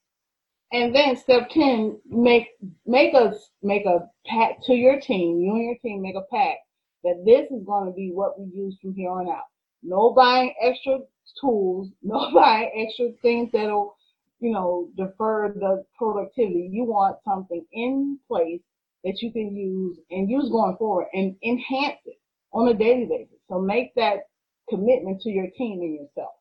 And 0.72 0.94
then 0.94 1.16
step 1.16 1.50
10, 1.50 2.00
make, 2.06 2.48
make 2.86 3.14
a, 3.14 3.34
make 3.62 3.84
a 3.84 4.08
pack 4.26 4.64
to 4.64 4.74
your 4.74 5.00
team, 5.00 5.40
you 5.40 5.52
and 5.52 5.64
your 5.64 5.78
team 5.82 6.00
make 6.00 6.16
a 6.16 6.34
pack 6.34 6.58
that 7.04 7.22
this 7.26 7.50
is 7.50 7.64
going 7.66 7.86
to 7.86 7.92
be 7.92 8.10
what 8.12 8.38
we 8.38 8.46
use 8.54 8.76
from 8.80 8.94
here 8.94 9.10
on 9.10 9.28
out. 9.28 9.44
No 9.82 10.12
buying 10.14 10.54
extra 10.62 11.00
tools, 11.40 11.88
no 12.02 12.32
buying 12.32 12.70
extra 12.74 13.10
things 13.20 13.50
that'll, 13.52 13.96
you 14.40 14.52
know, 14.52 14.88
defer 14.96 15.52
the 15.52 15.84
productivity. 15.96 16.68
You 16.72 16.84
want 16.84 17.16
something 17.24 17.64
in 17.72 18.18
place 18.28 18.60
that 19.04 19.20
you 19.20 19.32
can 19.32 19.54
use 19.54 19.98
and 20.10 20.30
use 20.30 20.48
going 20.50 20.76
forward 20.76 21.06
and 21.12 21.36
enhance 21.44 21.98
it 22.06 22.18
on 22.52 22.68
a 22.68 22.74
daily 22.74 23.06
basis. 23.06 23.38
So 23.48 23.60
make 23.60 23.94
that 23.96 24.20
commitment 24.68 25.20
to 25.22 25.30
your 25.30 25.48
team 25.56 25.80
and 25.80 25.94
yourself. 25.94 26.32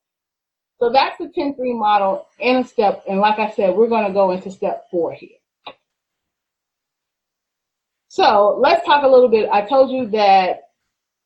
So 0.80 0.92
that's 0.92 1.18
the 1.18 1.26
10-3 1.26 1.56
model 1.78 2.28
in 2.40 2.58
a 2.58 2.64
step. 2.64 3.04
And 3.08 3.20
like 3.20 3.40
I 3.40 3.52
said, 3.52 3.76
we're 3.76 3.88
going 3.90 4.08
to 4.08 4.14
go 4.14 4.32
into 4.32 4.50
step 4.50 4.86
four 4.90 5.14
here. 5.14 5.38
So 8.08 8.60
let's 8.60 8.86
talk 8.86 9.04
a 9.04 9.08
little 9.08 9.30
bit. 9.30 9.50
I 9.50 9.62
told 9.62 9.92
you 9.92 10.10
that 10.10 10.62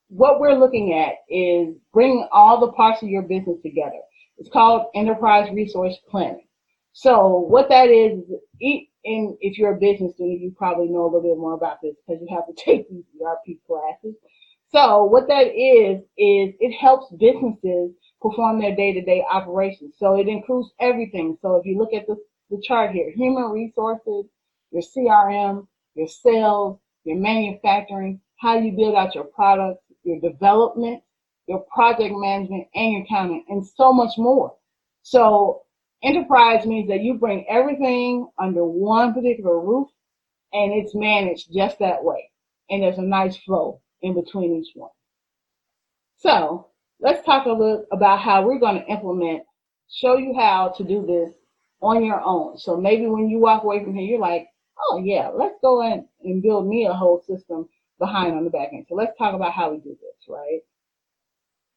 what 0.09 0.39
we're 0.39 0.59
looking 0.59 0.93
at 0.93 1.15
is 1.33 1.75
bringing 1.93 2.27
all 2.31 2.59
the 2.59 2.73
parts 2.73 3.01
of 3.01 3.09
your 3.09 3.23
business 3.23 3.57
together. 3.63 3.99
It's 4.37 4.49
called 4.49 4.87
enterprise 4.93 5.49
resource 5.53 5.97
planning. 6.09 6.45
So 6.93 7.39
what 7.39 7.69
that 7.69 7.89
is, 7.89 8.19
and 9.05 9.37
if 9.39 9.57
you're 9.57 9.75
a 9.75 9.79
business 9.79 10.13
student, 10.15 10.41
you 10.41 10.53
probably 10.57 10.87
know 10.87 11.03
a 11.03 11.05
little 11.05 11.21
bit 11.21 11.37
more 11.37 11.53
about 11.53 11.77
this 11.81 11.95
because 12.05 12.21
you 12.21 12.35
have 12.35 12.47
to 12.47 12.53
take 12.65 12.89
these 12.89 13.03
ERP 13.23 13.57
classes. 13.67 14.15
So 14.69 15.05
what 15.05 15.27
that 15.27 15.47
is, 15.55 16.01
is 16.17 16.55
it 16.59 16.73
helps 16.73 17.13
businesses 17.17 17.91
perform 18.21 18.59
their 18.59 18.75
day-to-day 18.75 19.23
operations. 19.31 19.95
So 19.97 20.19
it 20.19 20.27
includes 20.27 20.71
everything. 20.79 21.37
So 21.41 21.55
if 21.55 21.65
you 21.65 21.77
look 21.77 21.93
at 21.93 22.07
the, 22.07 22.17
the 22.49 22.61
chart 22.61 22.91
here, 22.91 23.11
human 23.15 23.51
resources, 23.51 24.25
your 24.71 24.81
CRM, 24.81 25.67
your 25.93 26.07
sales, 26.07 26.79
your 27.03 27.17
manufacturing, 27.17 28.19
how 28.37 28.57
you 28.57 28.71
build 28.71 28.95
out 28.95 29.15
your 29.15 29.25
products, 29.25 29.83
your 30.03 30.19
development, 30.19 31.01
your 31.47 31.63
project 31.73 32.13
management, 32.15 32.67
and 32.73 32.93
your 32.93 33.03
accounting, 33.03 33.45
and 33.49 33.65
so 33.65 33.93
much 33.93 34.17
more. 34.17 34.55
So 35.03 35.61
enterprise 36.03 36.65
means 36.65 36.89
that 36.89 37.01
you 37.01 37.15
bring 37.15 37.45
everything 37.49 38.27
under 38.37 38.63
one 38.65 39.13
particular 39.13 39.59
roof 39.59 39.89
and 40.53 40.73
it's 40.73 40.95
managed 40.95 41.53
just 41.53 41.79
that 41.79 42.03
way. 42.03 42.29
And 42.69 42.81
there's 42.81 42.97
a 42.97 43.03
nice 43.03 43.37
flow 43.37 43.81
in 44.01 44.13
between 44.13 44.55
each 44.55 44.71
one. 44.75 44.91
So 46.17 46.67
let's 46.99 47.25
talk 47.25 47.45
a 47.45 47.49
little 47.49 47.85
about 47.91 48.19
how 48.19 48.43
we're 48.43 48.59
going 48.59 48.81
to 48.81 48.87
implement, 48.87 49.43
show 49.91 50.17
you 50.17 50.33
how 50.35 50.73
to 50.77 50.83
do 50.83 51.05
this 51.05 51.33
on 51.81 52.03
your 52.03 52.21
own. 52.21 52.57
So 52.57 52.77
maybe 52.77 53.05
when 53.07 53.29
you 53.29 53.39
walk 53.39 53.63
away 53.63 53.83
from 53.83 53.95
here, 53.95 54.05
you're 54.05 54.19
like, 54.19 54.47
oh 54.79 55.01
yeah, 55.03 55.29
let's 55.29 55.55
go 55.61 55.81
in 55.83 56.07
and 56.23 56.41
build 56.41 56.67
me 56.67 56.85
a 56.85 56.93
whole 56.93 57.21
system 57.27 57.67
behind 57.99 58.35
on 58.35 58.43
the 58.43 58.49
back 58.49 58.69
end. 58.73 58.85
So 58.89 58.95
let's 58.95 59.17
talk 59.17 59.35
about 59.35 59.53
how 59.53 59.71
we 59.71 59.77
do 59.77 59.89
this, 60.01 60.27
right? 60.27 60.61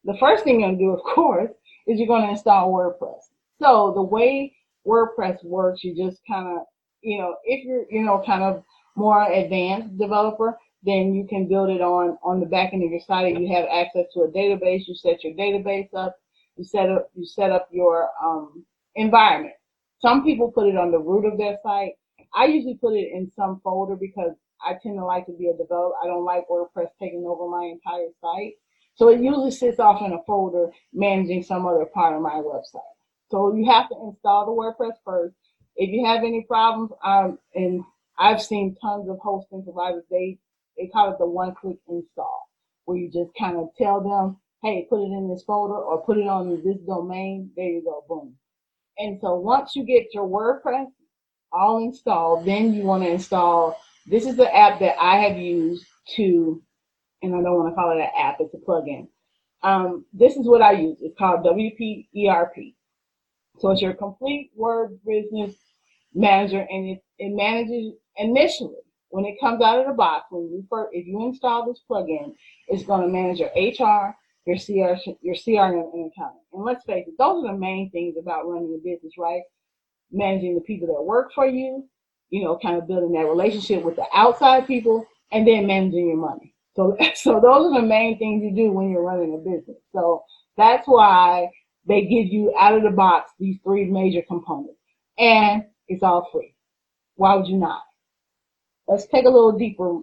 The 0.05 0.17
first 0.19 0.45
thing 0.45 0.61
you're 0.61 0.69
going 0.69 0.79
to 0.79 0.85
do, 0.85 0.91
of 0.91 1.03
course, 1.03 1.51
is 1.87 1.99
you're 1.99 2.09
going 2.09 2.23
to 2.23 2.31
install 2.31 2.73
WordPress. 2.73 3.28
So 3.61 3.93
the 3.95 4.03
way 4.03 4.55
WordPress 4.87 5.45
works, 5.45 5.85
you 5.85 5.95
just 5.95 6.21
kind 6.27 6.59
of, 6.59 6.65
you 7.03 7.19
know, 7.19 7.37
if 7.45 7.65
you're, 7.65 7.85
you 7.91 8.05
know, 8.05 8.23
kind 8.25 8.43
of 8.43 8.63
more 8.97 9.31
advanced 9.31 9.99
developer, 9.99 10.57
then 10.83 11.15
you 11.15 11.27
can 11.27 11.49
build 11.49 11.71
it 11.71 11.81
on 11.81 12.19
on 12.23 12.41
the 12.41 12.47
back 12.47 12.73
end 12.73 12.85
of 12.85 12.91
your 12.91 13.01
site. 13.01 13.39
You 13.39 13.53
have 13.55 13.67
access 13.67 14.07
to 14.15 14.21
a 14.21 14.29
database. 14.29 14.87
You 14.87 14.95
set 14.95 15.25
your 15.25 15.35
database 15.35 15.93
up. 15.95 16.17
You 16.57 16.65
set 16.65 16.89
up 16.89 17.11
you 17.15 17.27
set 17.27 17.51
up 17.51 17.69
your 17.73 18.09
um, 18.23 18.65
environment. 18.95 19.55
Some 20.01 20.23
people 20.23 20.53
put 20.53 20.69
it 20.69 20.77
on 20.77 20.93
the 20.93 20.99
root 20.99 21.25
of 21.25 21.39
their 21.39 21.57
site. 21.63 21.93
I 22.35 22.47
usually 22.47 22.77
put 22.77 22.95
it 22.95 23.11
in 23.13 23.31
some 23.35 23.61
folder 23.65 23.97
because 23.97 24.33
I 24.65 24.75
tend 24.83 24.99
to 24.99 25.05
like 25.05 25.27
to 25.27 25.33
be 25.33 25.49
a 25.49 25.57
developer. 25.57 25.95
I 26.03 26.07
don't 26.07 26.25
like 26.25 26.49
WordPress 26.49 26.91
taking 27.01 27.25
over 27.27 27.49
my 27.49 27.65
entire 27.65 28.09
site. 28.21 28.55
So 28.95 29.09
it 29.09 29.21
usually 29.21 29.51
sits 29.51 29.79
off 29.79 30.03
in 30.03 30.13
a 30.13 30.23
folder 30.27 30.71
managing 30.93 31.43
some 31.43 31.67
other 31.67 31.87
part 31.87 32.15
of 32.15 32.23
my 32.23 32.35
website. 32.35 32.98
So 33.31 33.55
you 33.55 33.71
have 33.71 33.89
to 33.91 33.97
install 34.05 34.47
the 34.47 34.53
WordPress 34.53 34.95
first. 35.05 35.35
If 35.77 35.91
you 35.91 36.05
have 36.07 36.25
any 36.25 36.45
problems, 36.49 36.93
um, 37.05 37.39
and 37.55 37.83
I've 38.19 38.43
seen 38.43 38.77
tons 38.81 39.09
of 39.09 39.19
hosting 39.23 39.63
providers, 39.65 40.05
they 40.11 40.39
they 40.77 40.87
call 40.87 41.13
it 41.13 41.19
the 41.19 41.27
one 41.27 41.55
click 41.55 41.77
install, 41.89 42.49
where 42.85 42.97
you 42.97 43.11
just 43.11 43.31
kind 43.39 43.57
of 43.57 43.69
tell 43.77 44.01
them, 44.01 44.39
hey, 44.63 44.87
put 44.89 45.01
it 45.01 45.13
in 45.13 45.29
this 45.29 45.43
folder 45.45 45.75
or 45.75 46.05
put 46.05 46.19
it 46.19 46.27
on 46.27 46.51
this 46.65 46.79
domain. 46.87 47.51
There 47.57 47.67
you 47.67 47.83
go, 47.83 48.05
boom. 48.09 48.35
And 48.99 49.19
so 49.21 49.35
once 49.35 49.77
you 49.77 49.85
get 49.85 50.15
your 50.15 50.29
WordPress 50.29 50.87
all 51.53 51.79
installed, 51.79 52.47
then 52.47 52.73
you 52.75 52.83
want 52.83 53.05
to 53.05 53.11
install. 53.11 53.81
This 54.07 54.27
is 54.27 54.37
the 54.37 54.55
app 54.55 54.81
that 54.81 54.97
I 55.01 55.19
have 55.19 55.37
used 55.37 55.85
to, 56.17 56.63
and 57.23 57.35
I 57.35 57.43
don't 57.43 57.57
want 57.57 57.73
to 57.73 57.75
call 57.75 57.93
it 57.93 58.01
an 58.01 58.11
app, 58.17 58.37
it's 58.41 58.55
a 58.55 58.59
plugin. 58.59 59.09
Um, 59.63 60.05
this 60.13 60.37
is 60.37 60.47
what 60.47 60.63
I 60.63 60.73
use. 60.73 60.99
It's 61.01 61.19
called 61.19 61.45
WP 61.45 62.09
ERP. 62.17 62.75
So 63.59 63.71
it's 63.71 63.83
your 63.83 63.95
complete 63.95 64.51
Word 64.55 64.99
business 65.07 65.55
manager, 66.15 66.67
and 66.71 66.91
it, 66.91 67.03
it 67.19 67.35
manages 67.35 67.95
initially 68.17 68.77
when 69.11 69.25
it 69.25 69.37
comes 69.41 69.63
out 69.63 69.81
of 69.81 69.87
the 69.87 69.93
box. 69.93 70.27
When 70.31 70.45
you 70.45 70.65
first, 70.71 70.91
if 70.93 71.07
you 71.07 71.27
install 71.27 71.67
this 71.67 71.83
plugin, 71.91 72.35
it's 72.69 72.85
going 72.85 73.03
to 73.03 73.09
manage 73.09 73.41
your 73.41 73.49
HR, 73.49 74.15
your 74.47 74.57
CR, 74.57 74.99
your 75.23 75.35
CRM, 75.35 75.93
and 75.93 76.11
accounting. 76.13 76.41
And 76.53 76.65
let's 76.65 76.85
face 76.85 77.07
it, 77.09 77.15
those 77.19 77.45
are 77.45 77.53
the 77.53 77.59
main 77.59 77.91
things 77.91 78.17
about 78.21 78.49
running 78.49 78.79
a 78.81 78.85
business, 78.85 79.15
right? 79.19 79.43
Managing 80.13 80.55
the 80.55 80.61
people 80.63 80.87
that 80.89 81.03
work 81.03 81.33
for 81.35 81.47
you, 81.47 81.89
you 82.31 82.45
know, 82.45 82.59
kind 82.63 82.77
of 82.77 82.87
building 82.87 83.13
that 83.13 83.29
relationship 83.29 83.83
with 83.83 83.97
the 83.97 84.07
outside 84.15 84.67
people, 84.67 85.05
and 85.33 85.47
then 85.47 85.67
managing 85.67 86.09
your 86.09 86.17
money. 86.17 86.55
So, 86.75 86.97
so 87.15 87.41
those 87.41 87.73
are 87.73 87.81
the 87.81 87.87
main 87.87 88.19
things 88.19 88.45
you 88.45 88.55
do 88.55 88.71
when 88.71 88.91
you're 88.91 89.03
running 89.03 89.35
a 89.35 89.39
business. 89.39 89.79
So 89.93 90.23
that's 90.57 90.87
why 90.87 91.51
they 91.89 92.03
give 92.03 92.27
you 92.27 92.55
out 92.59 92.75
of 92.75 92.83
the 92.83 92.91
box 92.91 93.33
these 93.39 93.59
three 93.65 93.87
major 93.87 94.23
components. 94.29 94.79
And 95.19 95.65
it's 95.89 96.03
all 96.03 96.29
free. 96.33 96.55
Why 97.17 97.35
would 97.35 97.49
you 97.49 97.57
not? 97.57 97.83
Let's 98.87 99.07
take 99.07 99.25
a 99.25 99.31
little 99.31 99.59
deeper 99.59 100.01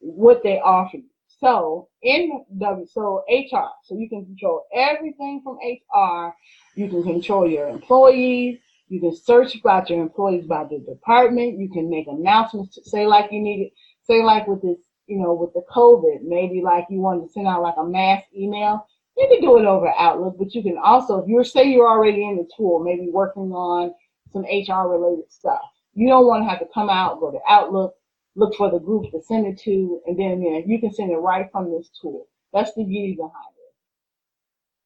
what 0.00 0.42
they 0.42 0.58
offer 0.58 0.96
you. 0.96 1.04
So 1.38 1.88
in 2.02 2.44
W, 2.58 2.86
so 2.86 3.22
HR, 3.28 3.68
so 3.84 3.96
you 3.96 4.08
can 4.08 4.24
control 4.24 4.64
everything 4.74 5.42
from 5.44 5.58
HR. 5.62 6.34
You 6.74 6.88
can 6.88 7.02
control 7.02 7.48
your 7.48 7.68
employees. 7.68 8.58
You 8.88 9.00
can 9.00 9.14
search 9.14 9.54
about 9.56 9.90
your 9.90 10.00
employees 10.00 10.46
by 10.46 10.64
the 10.64 10.78
department. 10.78 11.58
You 11.58 11.68
can 11.70 11.90
make 11.90 12.06
announcements. 12.06 12.78
Say 12.84 13.06
like 13.06 13.32
you 13.32 13.40
need 13.40 13.66
it. 13.66 13.72
Say 14.04 14.22
like 14.22 14.46
with 14.46 14.62
this, 14.62 14.78
you 15.06 15.18
know, 15.18 15.34
with 15.34 15.52
the 15.52 15.62
COVID, 15.74 16.22
maybe 16.22 16.62
like 16.64 16.86
you 16.88 17.00
wanted 17.00 17.26
to 17.26 17.32
send 17.32 17.46
out 17.46 17.62
like 17.62 17.74
a 17.78 17.84
mass 17.84 18.22
email. 18.34 18.86
You 19.16 19.28
can 19.28 19.40
do 19.40 19.58
it 19.58 19.64
over 19.64 19.92
Outlook, 19.98 20.36
but 20.38 20.54
you 20.54 20.62
can 20.62 20.76
also, 20.78 21.18
if 21.18 21.28
you're 21.28 21.44
say 21.44 21.68
you're 21.68 21.88
already 21.88 22.24
in 22.28 22.36
the 22.36 22.48
tool, 22.56 22.80
maybe 22.80 23.08
working 23.10 23.52
on 23.52 23.94
some 24.30 24.42
HR 24.42 24.88
related 24.88 25.30
stuff. 25.32 25.62
You 25.94 26.08
don't 26.08 26.26
want 26.26 26.44
to 26.44 26.50
have 26.50 26.58
to 26.58 26.66
come 26.74 26.90
out, 26.90 27.20
go 27.20 27.30
to 27.30 27.38
Outlook, 27.48 27.94
look 28.34 28.54
for 28.54 28.70
the 28.70 28.78
group 28.78 29.10
to 29.12 29.22
send 29.22 29.46
it 29.46 29.58
to, 29.60 30.02
and 30.06 30.18
then 30.18 30.42
you, 30.42 30.52
know, 30.52 30.62
you 30.66 30.78
can 30.78 30.92
send 30.92 31.10
it 31.10 31.16
right 31.16 31.46
from 31.50 31.72
this 31.72 31.88
tool. 32.00 32.28
That's 32.52 32.74
the 32.74 32.84
beauty 32.84 33.14
behind 33.14 33.32
it. 33.32 33.74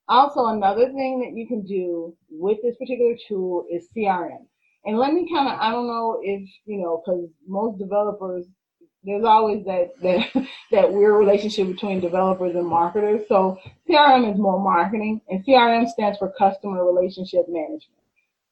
Also, 0.08 0.46
another 0.46 0.92
thing 0.92 1.20
that 1.20 1.36
you 1.36 1.48
can 1.48 1.62
do 1.64 2.16
with 2.30 2.58
this 2.62 2.76
particular 2.76 3.16
tool 3.28 3.66
is 3.70 3.88
CRM. 3.96 4.46
And 4.84 4.98
let 4.98 5.12
me 5.12 5.28
kind 5.32 5.48
of, 5.48 5.58
I 5.60 5.72
don't 5.72 5.86
know 5.86 6.20
if, 6.22 6.48
you 6.64 6.78
know, 6.78 7.02
because 7.04 7.28
most 7.46 7.78
developers 7.78 8.46
there's 9.04 9.24
always 9.24 9.64
that 9.64 9.90
that 10.02 10.46
that 10.70 10.92
weird 10.92 11.14
relationship 11.14 11.68
between 11.68 12.00
developers 12.00 12.54
and 12.54 12.66
marketers. 12.66 13.22
So 13.28 13.58
CRM 13.88 14.32
is 14.32 14.38
more 14.38 14.62
marketing, 14.62 15.20
and 15.28 15.44
CRM 15.44 15.88
stands 15.88 16.18
for 16.18 16.32
customer 16.38 16.84
relationship 16.84 17.46
management. 17.48 18.00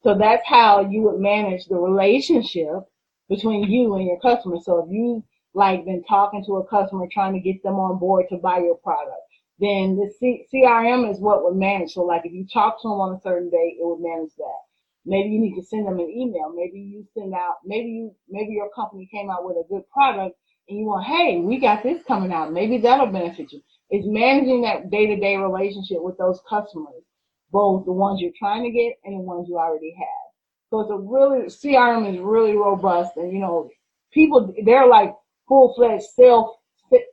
So 0.01 0.17
that's 0.17 0.43
how 0.47 0.81
you 0.89 1.01
would 1.03 1.19
manage 1.19 1.65
the 1.65 1.75
relationship 1.75 2.89
between 3.27 3.63
you 3.69 3.95
and 3.95 4.05
your 4.07 4.19
customer. 4.19 4.57
So 4.63 4.83
if 4.85 4.91
you 4.91 5.23
like 5.53 5.85
been 5.85 6.03
talking 6.03 6.43
to 6.45 6.57
a 6.57 6.67
customer 6.67 7.05
trying 7.11 7.33
to 7.33 7.39
get 7.39 7.61
them 7.63 7.75
on 7.75 7.99
board 7.99 8.25
to 8.29 8.37
buy 8.37 8.59
your 8.59 8.75
product, 8.75 9.21
then 9.59 9.97
the 9.97 10.09
C- 10.19 10.45
CRM 10.53 11.11
is 11.11 11.19
what 11.19 11.43
would 11.43 11.55
manage. 11.55 11.91
So 11.91 12.03
like 12.03 12.25
if 12.25 12.31
you 12.31 12.47
talk 12.51 12.81
to 12.81 12.87
them 12.87 12.99
on 12.99 13.15
a 13.15 13.21
certain 13.21 13.49
day, 13.49 13.75
it 13.77 13.85
would 13.85 13.99
manage 13.99 14.31
that. 14.37 14.68
Maybe 15.05 15.29
you 15.29 15.39
need 15.39 15.55
to 15.55 15.63
send 15.65 15.87
them 15.87 15.99
an 15.99 16.09
email. 16.09 16.53
Maybe 16.55 16.79
you 16.79 17.05
send 17.17 17.33
out, 17.33 17.55
maybe 17.65 17.89
you, 17.89 18.15
maybe 18.29 18.53
your 18.53 18.69
company 18.75 19.07
came 19.11 19.29
out 19.29 19.45
with 19.45 19.57
a 19.57 19.67
good 19.69 19.83
product 19.89 20.35
and 20.67 20.77
you 20.77 20.85
want, 20.85 21.05
hey, 21.05 21.37
we 21.37 21.57
got 21.57 21.83
this 21.83 22.03
coming 22.07 22.31
out. 22.31 22.51
Maybe 22.51 22.77
that'll 22.77 23.07
benefit 23.07 23.51
you. 23.51 23.61
It's 23.89 24.05
managing 24.07 24.61
that 24.63 24.91
day 24.91 25.07
to 25.07 25.15
day 25.15 25.37
relationship 25.37 26.01
with 26.01 26.17
those 26.17 26.41
customers, 26.47 27.03
both 27.51 27.85
the 27.85 27.93
ones 27.93 28.21
you're 28.21 28.31
trying 28.37 28.63
to 28.63 28.71
get 28.71 28.93
and 29.03 29.19
the 29.19 29.23
ones 29.23 29.47
you 29.49 29.57
already 29.57 29.95
have. 29.97 30.29
So 30.69 30.81
it's 30.81 30.91
a 30.91 30.97
really, 30.97 31.45
CRM 31.47 32.13
is 32.13 32.19
really 32.19 32.55
robust 32.55 33.17
and, 33.17 33.31
you 33.33 33.39
know, 33.39 33.69
people, 34.13 34.53
they're 34.63 34.87
like 34.87 35.13
full 35.47 35.73
fledged 35.75 36.03
self, 36.15 36.55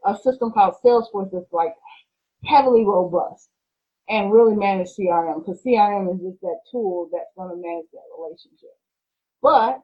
a 0.04 0.16
system 0.16 0.52
called 0.52 0.74
Salesforce 0.84 1.30
that's 1.32 1.52
like 1.52 1.72
heavily 2.44 2.84
robust 2.84 3.48
and 4.08 4.32
really 4.32 4.54
manage 4.54 4.88
CRM 4.98 5.44
because 5.44 5.62
CRM 5.62 6.14
is 6.14 6.20
just 6.20 6.40
that 6.40 6.60
tool 6.70 7.08
that's 7.12 7.30
going 7.36 7.50
to 7.50 7.56
manage 7.56 7.86
that 7.92 8.06
relationship. 8.16 8.70
But 9.42 9.82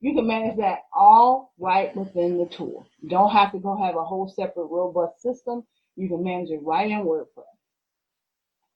you 0.00 0.14
can 0.14 0.26
manage 0.26 0.56
that 0.56 0.80
all 0.96 1.52
right 1.58 1.94
within 1.94 2.38
the 2.38 2.46
tool. 2.46 2.86
You 3.00 3.10
don't 3.10 3.30
have 3.30 3.52
to 3.52 3.58
go 3.58 3.76
have 3.76 3.96
a 3.96 4.04
whole 4.04 4.32
separate 4.34 4.66
robust 4.66 5.20
system. 5.20 5.62
You 5.96 6.08
can 6.08 6.24
manage 6.24 6.50
it 6.50 6.62
right 6.62 6.90
in 6.90 7.04
WordPress. 7.04 7.44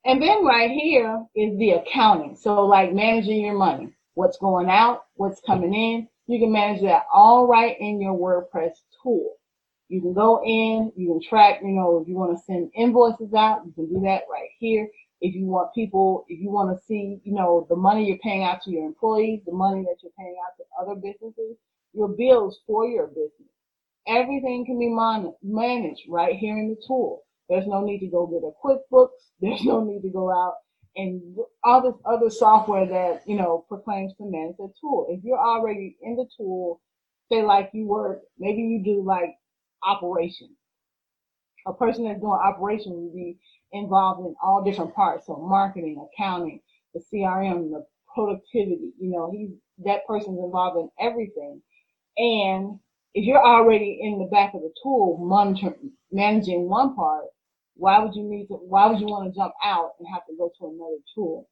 And 0.05 0.21
then 0.21 0.45
right 0.45 0.71
here 0.71 1.25
is 1.35 1.59
the 1.59 1.71
accounting. 1.71 2.37
So 2.37 2.67
like 2.67 2.93
managing 2.93 3.41
your 3.41 3.57
money, 3.57 3.95
what's 4.13 4.37
going 4.37 4.69
out, 4.69 5.05
what's 5.15 5.41
coming 5.47 5.73
in. 5.73 6.09
You 6.27 6.39
can 6.41 6.53
manage 6.53 6.83
that 6.83 7.05
all 7.13 7.47
right 7.47 7.77
in 7.81 8.01
your 8.01 8.15
WordPress 8.15 8.73
tool. 9.03 9.35
You 9.89 10.01
can 10.01 10.15
go 10.15 10.43
in, 10.45 10.93
you 10.97 11.09
can 11.09 11.21
track, 11.23 11.61
you 11.63 11.73
know, 11.73 12.01
if 12.01 12.09
you 12.09 12.15
want 12.15 12.37
to 12.37 12.45
send 12.45 12.71
invoices 12.75 13.35
out, 13.35 13.63
you 13.67 13.73
can 13.73 13.87
do 13.89 14.01
that 14.01 14.23
right 14.31 14.49
here. 14.59 14.89
If 15.21 15.35
you 15.35 15.47
want 15.47 15.75
people, 15.75 16.25
if 16.29 16.41
you 16.41 16.51
want 16.51 16.77
to 16.77 16.85
see, 16.85 17.21
you 17.25 17.35
know, 17.35 17.67
the 17.69 17.77
money 17.77 18.07
you're 18.07 18.19
paying 18.19 18.45
out 18.45 18.63
to 18.63 18.71
your 18.71 18.85
employees, 18.85 19.41
the 19.47 19.53
money 19.53 19.83
that 19.83 19.97
you're 20.03 20.13
paying 20.19 20.37
out 20.45 20.57
to 20.59 20.65
other 20.81 21.01
businesses, 21.01 21.57
your 21.93 22.09
bills 22.09 22.61
for 22.67 22.87
your 22.87 23.07
business. 23.09 23.49
Everything 24.07 24.67
can 24.67 24.79
be 24.79 24.89
mon- 24.89 25.35
managed 25.43 26.03
right 26.09 26.35
here 26.37 26.59
in 26.59 26.71
the 26.71 26.83
tool. 26.87 27.23
There's 27.49 27.67
no 27.67 27.83
need 27.83 28.01
to 28.01 28.07
go 28.09 28.27
get 28.27 28.43
a 28.43 28.53
QuickBooks. 28.65 29.09
There's 29.41 29.65
no 29.65 29.85
need 29.85 30.03
to 30.03 30.11
go 30.11 30.31
out 30.31 30.55
and 30.97 31.37
all 31.65 31.83
this 31.83 32.01
other 32.05 32.31
software 32.31 32.87
that, 32.87 33.23
you 33.27 33.37
know, 33.37 33.65
proclaims 33.69 34.13
to 34.17 34.25
manage 34.25 34.57
the 34.57 34.73
tool. 34.81 35.07
If 35.09 35.25
you're 35.25 35.39
already 35.39 35.97
in 36.03 36.17
the 36.17 36.27
tool, 36.37 36.81
say 37.31 37.43
like 37.43 37.71
you 37.73 37.87
work, 37.87 38.23
maybe 38.39 38.63
you 38.63 38.83
do 38.85 39.03
like 39.03 39.37
operations. 39.87 40.57
A 41.67 41.73
person 41.73 42.05
that's 42.05 42.21
doing 42.21 42.33
operations 42.33 42.95
would 42.97 43.15
be 43.15 43.39
involved 43.73 44.21
in 44.21 44.35
all 44.43 44.63
different 44.63 44.95
parts. 44.95 45.27
So 45.27 45.37
marketing, 45.37 46.05
accounting, 46.13 46.61
the 46.93 47.01
CRM, 47.01 47.71
the 47.71 47.87
productivity, 48.15 48.93
you 49.01 49.11
know, 49.11 49.31
he's, 49.31 49.51
that 49.85 50.07
person's 50.07 50.39
involved 50.39 50.79
in 50.79 50.91
everything. 51.05 51.61
And 52.17 52.79
if 53.15 53.25
you're 53.25 53.45
already 53.45 53.99
in 54.03 54.19
the 54.19 54.27
back 54.27 54.55
of 54.55 54.61
the 54.61 54.73
tool 54.83 55.19
monitoring, 55.21 55.93
managing 56.13 56.69
one 56.69 56.95
part, 56.95 57.25
why 57.77 57.99
would 57.99 58.15
you 58.15 58.23
need 58.23 58.47
to, 58.47 58.55
why 58.55 58.87
would 58.87 59.01
you 59.01 59.07
want 59.07 59.33
to 59.33 59.37
jump 59.37 59.53
out 59.65 59.93
and 59.99 60.09
have 60.13 60.25
to 60.27 60.37
go 60.37 60.51
to 60.59 60.67
another 60.67 61.03
tool? 61.15 61.49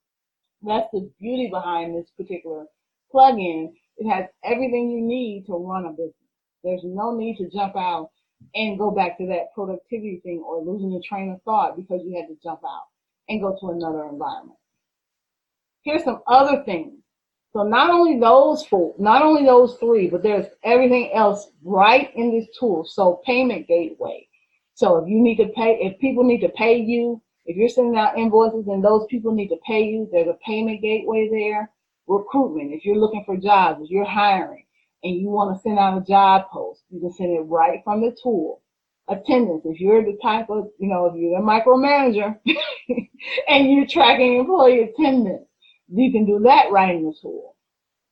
That's 0.62 0.88
the 0.92 1.10
beauty 1.20 1.48
behind 1.50 1.96
this 1.96 2.10
particular 2.16 2.66
plugin. 3.12 3.72
It 3.96 4.08
has 4.08 4.26
everything 4.44 4.90
you 4.90 5.02
need 5.02 5.46
to 5.46 5.54
run 5.54 5.86
a 5.86 5.90
business. 5.90 6.14
There's 6.62 6.84
no 6.84 7.16
need 7.16 7.38
to 7.38 7.50
jump 7.50 7.76
out 7.76 8.10
and 8.54 8.78
go 8.78 8.90
back 8.90 9.18
to 9.18 9.26
that 9.26 9.54
productivity 9.54 10.20
thing 10.22 10.42
or 10.46 10.62
losing 10.62 10.92
your 10.92 11.02
train 11.04 11.30
of 11.30 11.42
thought 11.42 11.76
because 11.76 12.00
you 12.04 12.16
had 12.16 12.28
to 12.28 12.36
jump 12.42 12.60
out 12.64 12.84
and 13.28 13.40
go 13.40 13.56
to 13.60 13.70
another 13.70 14.04
environment. 14.04 14.58
Here's 15.82 16.04
some 16.04 16.22
other 16.26 16.62
things. 16.64 17.02
So 17.52 17.64
not 17.64 17.90
only 17.90 18.18
those 18.18 18.64
four, 18.66 18.94
not 18.98 19.22
only 19.22 19.44
those 19.44 19.76
three, 19.78 20.08
but 20.08 20.22
there's 20.22 20.46
everything 20.64 21.12
else 21.12 21.50
right 21.62 22.10
in 22.14 22.30
this 22.30 22.48
tool. 22.58 22.84
So 22.84 23.20
payment 23.26 23.68
gateway. 23.68 24.26
So 24.74 24.96
if 24.98 25.08
you 25.08 25.20
need 25.20 25.36
to 25.36 25.48
pay, 25.48 25.78
if 25.82 25.98
people 26.00 26.24
need 26.24 26.40
to 26.40 26.48
pay 26.50 26.78
you, 26.78 27.20
if 27.44 27.56
you're 27.56 27.68
sending 27.68 27.98
out 27.98 28.16
invoices 28.16 28.68
and 28.68 28.82
those 28.82 29.06
people 29.10 29.32
need 29.32 29.48
to 29.48 29.58
pay 29.66 29.84
you, 29.84 30.08
there's 30.10 30.28
a 30.28 30.38
payment 30.46 30.80
gateway 30.80 31.28
there. 31.30 31.70
Recruitment. 32.06 32.72
If 32.72 32.84
you're 32.84 32.96
looking 32.96 33.24
for 33.24 33.36
jobs, 33.36 33.82
if 33.82 33.90
you're 33.90 34.04
hiring, 34.04 34.64
and 35.02 35.20
you 35.20 35.28
want 35.28 35.56
to 35.56 35.62
send 35.62 35.78
out 35.78 35.98
a 35.98 36.04
job 36.04 36.48
post, 36.52 36.82
you 36.90 37.00
can 37.00 37.12
send 37.12 37.30
it 37.36 37.40
right 37.42 37.80
from 37.84 38.00
the 38.00 38.16
tool. 38.22 38.62
Attendance, 39.08 39.62
if 39.64 39.80
you're 39.80 40.04
the 40.04 40.16
type 40.22 40.48
of, 40.48 40.68
you 40.78 40.88
know, 40.88 41.06
if 41.06 41.14
you're 41.16 41.38
the 41.38 41.44
micromanager 41.44 42.38
and 43.48 43.70
you're 43.70 43.86
tracking 43.86 44.38
employee 44.38 44.82
attendance, 44.82 45.48
you 45.88 46.12
can 46.12 46.24
do 46.24 46.38
that 46.44 46.70
right 46.70 46.94
in 46.94 47.04
the 47.04 47.14
tool. 47.20 47.56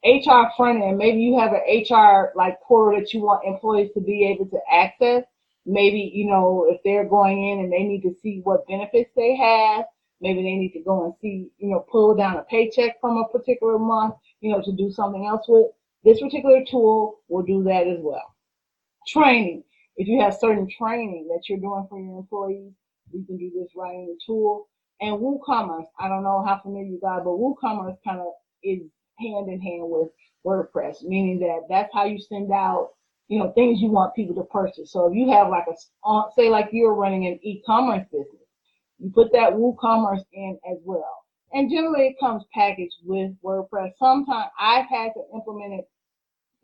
HR 0.05 0.50
front 0.57 0.83
end, 0.83 0.98
maybe 0.98 1.20
you 1.20 1.38
have 1.38 1.53
an 1.53 1.61
HR 1.61 2.33
like 2.35 2.61
portal 2.62 2.98
that 2.98 3.12
you 3.12 3.20
want 3.20 3.46
employees 3.46 3.90
to 3.94 4.00
be 4.00 4.26
able 4.26 4.46
to 4.46 4.59
access. 4.70 5.24
Maybe, 5.66 6.11
you 6.12 6.26
know, 6.26 6.66
if 6.68 6.81
they're 6.85 7.09
going 7.09 7.50
in 7.50 7.61
and 7.61 7.72
they 7.72 7.85
need 7.85 8.03
to 8.03 8.14
see 8.22 8.40
what 8.42 8.66
benefits 8.66 9.11
they 9.14 9.37
have, 9.37 9.85
maybe 10.20 10.42
they 10.42 10.55
need 10.55 10.72
to 10.72 10.83
go 10.83 11.05
and 11.05 11.14
see, 11.20 11.50
you 11.59 11.68
know, 11.70 11.85
pull 11.90 12.16
down 12.16 12.38
a 12.38 12.42
paycheck 12.42 13.00
from 13.00 13.18
a 13.18 13.29
particular 13.29 13.79
month, 13.79 14.14
you 14.40 14.50
know, 14.50 14.62
to 14.62 14.72
do 14.72 14.90
something 14.90 15.26
else 15.26 15.44
with 15.48 15.66
this 16.05 16.21
particular 16.21 16.65
tool 16.71 17.21
will 17.29 17.43
do 17.43 17.63
that 17.65 17.87
as 17.87 17.99
well. 18.01 18.35
Training. 19.09 19.65
If 19.97 20.09
you 20.09 20.21
have 20.21 20.35
certain 20.35 20.69
training 20.69 21.29
that 21.29 21.49
you're 21.49 21.59
doing 21.59 21.87
for 21.91 22.01
your 22.01 22.19
employees, 22.19 22.73
you 23.13 23.25
can 23.25 23.37
do 23.37 23.51
this 23.55 23.71
right 23.77 23.95
in 23.95 24.07
the 24.07 24.19
tool. 24.25 24.69
And 25.01 25.19
WooCommerce, 25.19 25.87
I 25.99 26.09
don't 26.09 26.23
know 26.23 26.45
how 26.47 26.61
familiar 26.63 26.87
you 26.87 27.01
guys, 27.01 27.21
but 27.25 27.31
WooCommerce 27.31 27.97
kind 28.07 28.21
of 28.21 28.33
is 28.63 28.81
hand 29.19 29.49
in 29.49 29.61
hand 29.61 29.83
with 29.83 30.09
WordPress, 30.47 31.03
meaning 31.03 31.39
that 31.41 31.67
that's 31.69 31.93
how 31.93 32.05
you 32.05 32.19
send 32.19 32.53
out, 32.53 32.91
you 33.29 33.39
know, 33.39 33.53
things 33.53 33.81
you 33.81 33.89
want 33.89 34.15
people 34.15 34.35
to 34.37 34.45
purchase. 34.45 34.93
So 34.93 35.07
if 35.07 35.15
you 35.15 35.31
have 35.31 35.49
like 35.49 35.65
a, 35.69 36.09
uh, 36.09 36.25
say 36.37 36.49
like 36.49 36.69
you're 36.73 36.95
running 36.95 37.27
an 37.27 37.39
e-commerce 37.43 38.07
business, 38.11 38.47
you 38.99 39.11
put 39.11 39.33
that 39.33 39.53
WooCommerce 39.53 40.25
in 40.33 40.59
as 40.71 40.79
well. 40.85 41.19
And 41.53 41.71
generally 41.71 42.09
it 42.09 42.21
comes 42.21 42.45
packaged 42.55 42.97
with 43.05 43.33
WordPress. 43.45 43.93
Sometimes 43.99 44.51
I've 44.59 44.87
had 44.87 45.13
to 45.15 45.23
implement 45.35 45.81
it 45.81 45.91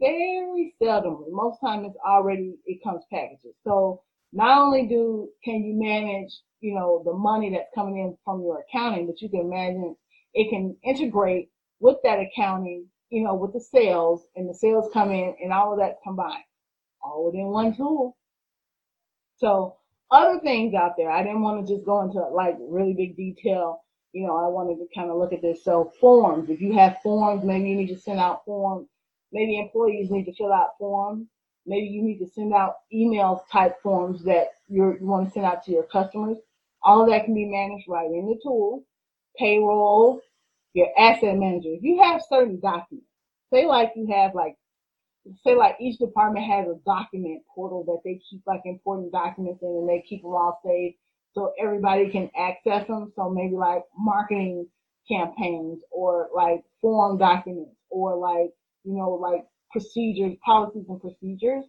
very 0.01 0.75
seldomly. 0.81 1.31
Most 1.31 1.59
time 1.61 1.85
it's 1.85 1.97
already, 2.07 2.57
it 2.67 2.83
comes 2.85 3.03
packaged. 3.13 3.43
So 3.65 4.03
not 4.33 4.59
only 4.59 4.87
do, 4.87 5.29
can 5.45 5.65
you 5.65 5.75
manage, 5.75 6.33
you 6.61 6.75
know, 6.75 7.03
the 7.05 7.15
money 7.15 7.51
that's 7.51 7.71
coming 7.75 7.99
in 7.99 8.17
from 8.25 8.43
your 8.43 8.65
accounting, 8.69 9.07
but 9.07 9.21
you 9.21 9.29
can 9.29 9.41
imagine 9.41 9.97
it 10.35 10.51
can 10.51 10.77
integrate 10.85 11.51
with 11.81 11.97
that 12.05 12.19
accounting, 12.21 12.87
you 13.11 13.25
know, 13.25 13.35
with 13.35 13.53
the 13.53 13.61
sales 13.61 14.27
and 14.37 14.49
the 14.49 14.55
sales 14.55 14.91
come 14.93 15.11
in 15.11 15.35
and 15.43 15.53
all 15.53 15.73
of 15.73 15.79
that 15.79 15.97
combined 16.05 16.45
all 17.07 17.27
within 17.27 17.47
one 17.47 17.77
tool. 17.77 18.17
So 19.39 19.77
other 20.11 20.41
things 20.41 20.75
out 20.75 20.93
there, 20.97 21.11
I 21.11 21.23
didn't 21.23 21.43
want 21.43 21.67
to 21.67 21.75
just 21.75 21.87
go 21.87 22.03
into 22.03 22.21
like 22.35 22.57
really 22.61 22.95
big 22.95 23.17
detail. 23.17 23.83
You 24.17 24.27
know, 24.27 24.37
I 24.39 24.49
wanted 24.49 24.79
to 24.79 24.87
kind 24.95 25.11
of 25.11 25.19
look 25.19 25.35
at 25.35 25.43
this. 25.43 25.63
So 25.63 25.93
forms, 26.01 26.49
if 26.49 26.59
you 26.63 26.73
have 26.73 27.03
forms, 27.03 27.45
maybe 27.45 27.69
you 27.69 27.77
need 27.77 27.89
to 27.89 28.01
send 28.01 28.19
out 28.19 28.47
forms. 28.47 28.89
Maybe 29.31 29.59
employees 29.59 30.11
need 30.11 30.25
to 30.25 30.33
fill 30.33 30.55
out 30.55 30.79
forms. 30.79 31.27
Maybe 31.67 31.89
you 31.89 32.03
need 32.03 32.19
to 32.21 32.27
send 32.27 32.55
out 32.55 32.77
emails 32.91 33.43
type 33.53 33.77
forms 33.83 34.25
that 34.25 34.53
you 34.69 34.97
want 35.03 35.27
to 35.27 35.33
send 35.35 35.45
out 35.45 35.63
to 35.65 35.71
your 35.71 35.83
customers. 35.83 36.39
All 36.83 37.03
of 37.03 37.11
that 37.11 37.27
can 37.27 37.35
be 37.35 37.45
managed 37.45 37.91
right 37.91 38.11
in 38.11 38.27
the 38.27 38.41
tool. 38.43 38.87
Payroll, 39.39 40.23
your 40.73 40.89
asset 40.99 41.37
manager. 41.37 41.69
If 41.69 41.83
you 41.83 42.03
have 42.03 42.23
certain 42.27 42.59
documents, 42.59 43.11
say 43.53 43.67
like 43.67 43.93
you 43.97 44.07
have 44.15 44.35
like 44.35 44.57
say 45.45 45.55
like 45.55 45.77
each 45.79 45.99
department 45.99 46.47
has 46.47 46.67
a 46.69 46.81
document 46.87 47.43
portal 47.55 47.85
that 47.85 48.01
they 48.03 48.19
keep 48.31 48.41
like 48.47 48.63
important 48.65 49.13
documents 49.13 49.61
in 49.61 49.69
and 49.69 49.87
they 49.87 50.03
keep 50.09 50.23
them 50.23 50.31
all 50.31 50.59
saved 50.65 50.97
so 51.37 51.53
everybody 51.61 52.11
can 52.11 52.31
access 52.37 52.87
them. 52.87 53.13
So 53.15 53.29
maybe 53.29 53.55
like 53.55 53.83
marketing 53.97 54.67
campaigns 55.07 55.83
or 55.93 56.31
like 56.35 56.65
form 56.81 57.19
documents 57.19 57.77
or 57.91 58.17
like, 58.17 58.51
you 58.85 58.97
know, 58.97 59.11
like 59.11 59.45
procedures, 59.71 60.37
policies 60.45 60.87
and 60.89 61.01
procedures. 61.01 61.65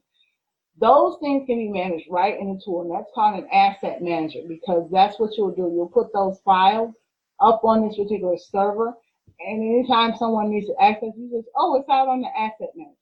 Those 0.79 1.17
things 1.21 1.45
can 1.47 1.57
be 1.57 1.69
managed 1.69 2.05
right 2.09 2.39
in 2.39 2.53
the 2.53 2.61
tool 2.63 2.83
and 2.83 2.91
that's 2.91 3.11
called 3.13 3.43
an 3.43 3.49
asset 3.51 4.01
manager 4.01 4.39
because 4.47 4.87
that's 4.91 5.19
what 5.19 5.31
you'll 5.37 5.51
do. 5.51 5.71
You'll 5.75 5.91
put 5.93 6.13
those 6.13 6.39
files 6.45 6.93
up 7.41 7.61
on 7.65 7.85
this 7.85 7.97
particular 7.97 8.37
server 8.37 8.93
and 9.39 9.61
anytime 9.61 10.15
someone 10.15 10.49
needs 10.49 10.67
to 10.67 10.75
access, 10.81 11.11
you 11.17 11.29
just, 11.29 11.49
oh, 11.55 11.75
it's 11.75 11.89
out 11.89 12.07
on 12.07 12.21
the 12.21 12.27
asset 12.27 12.69
manager. 12.75 12.95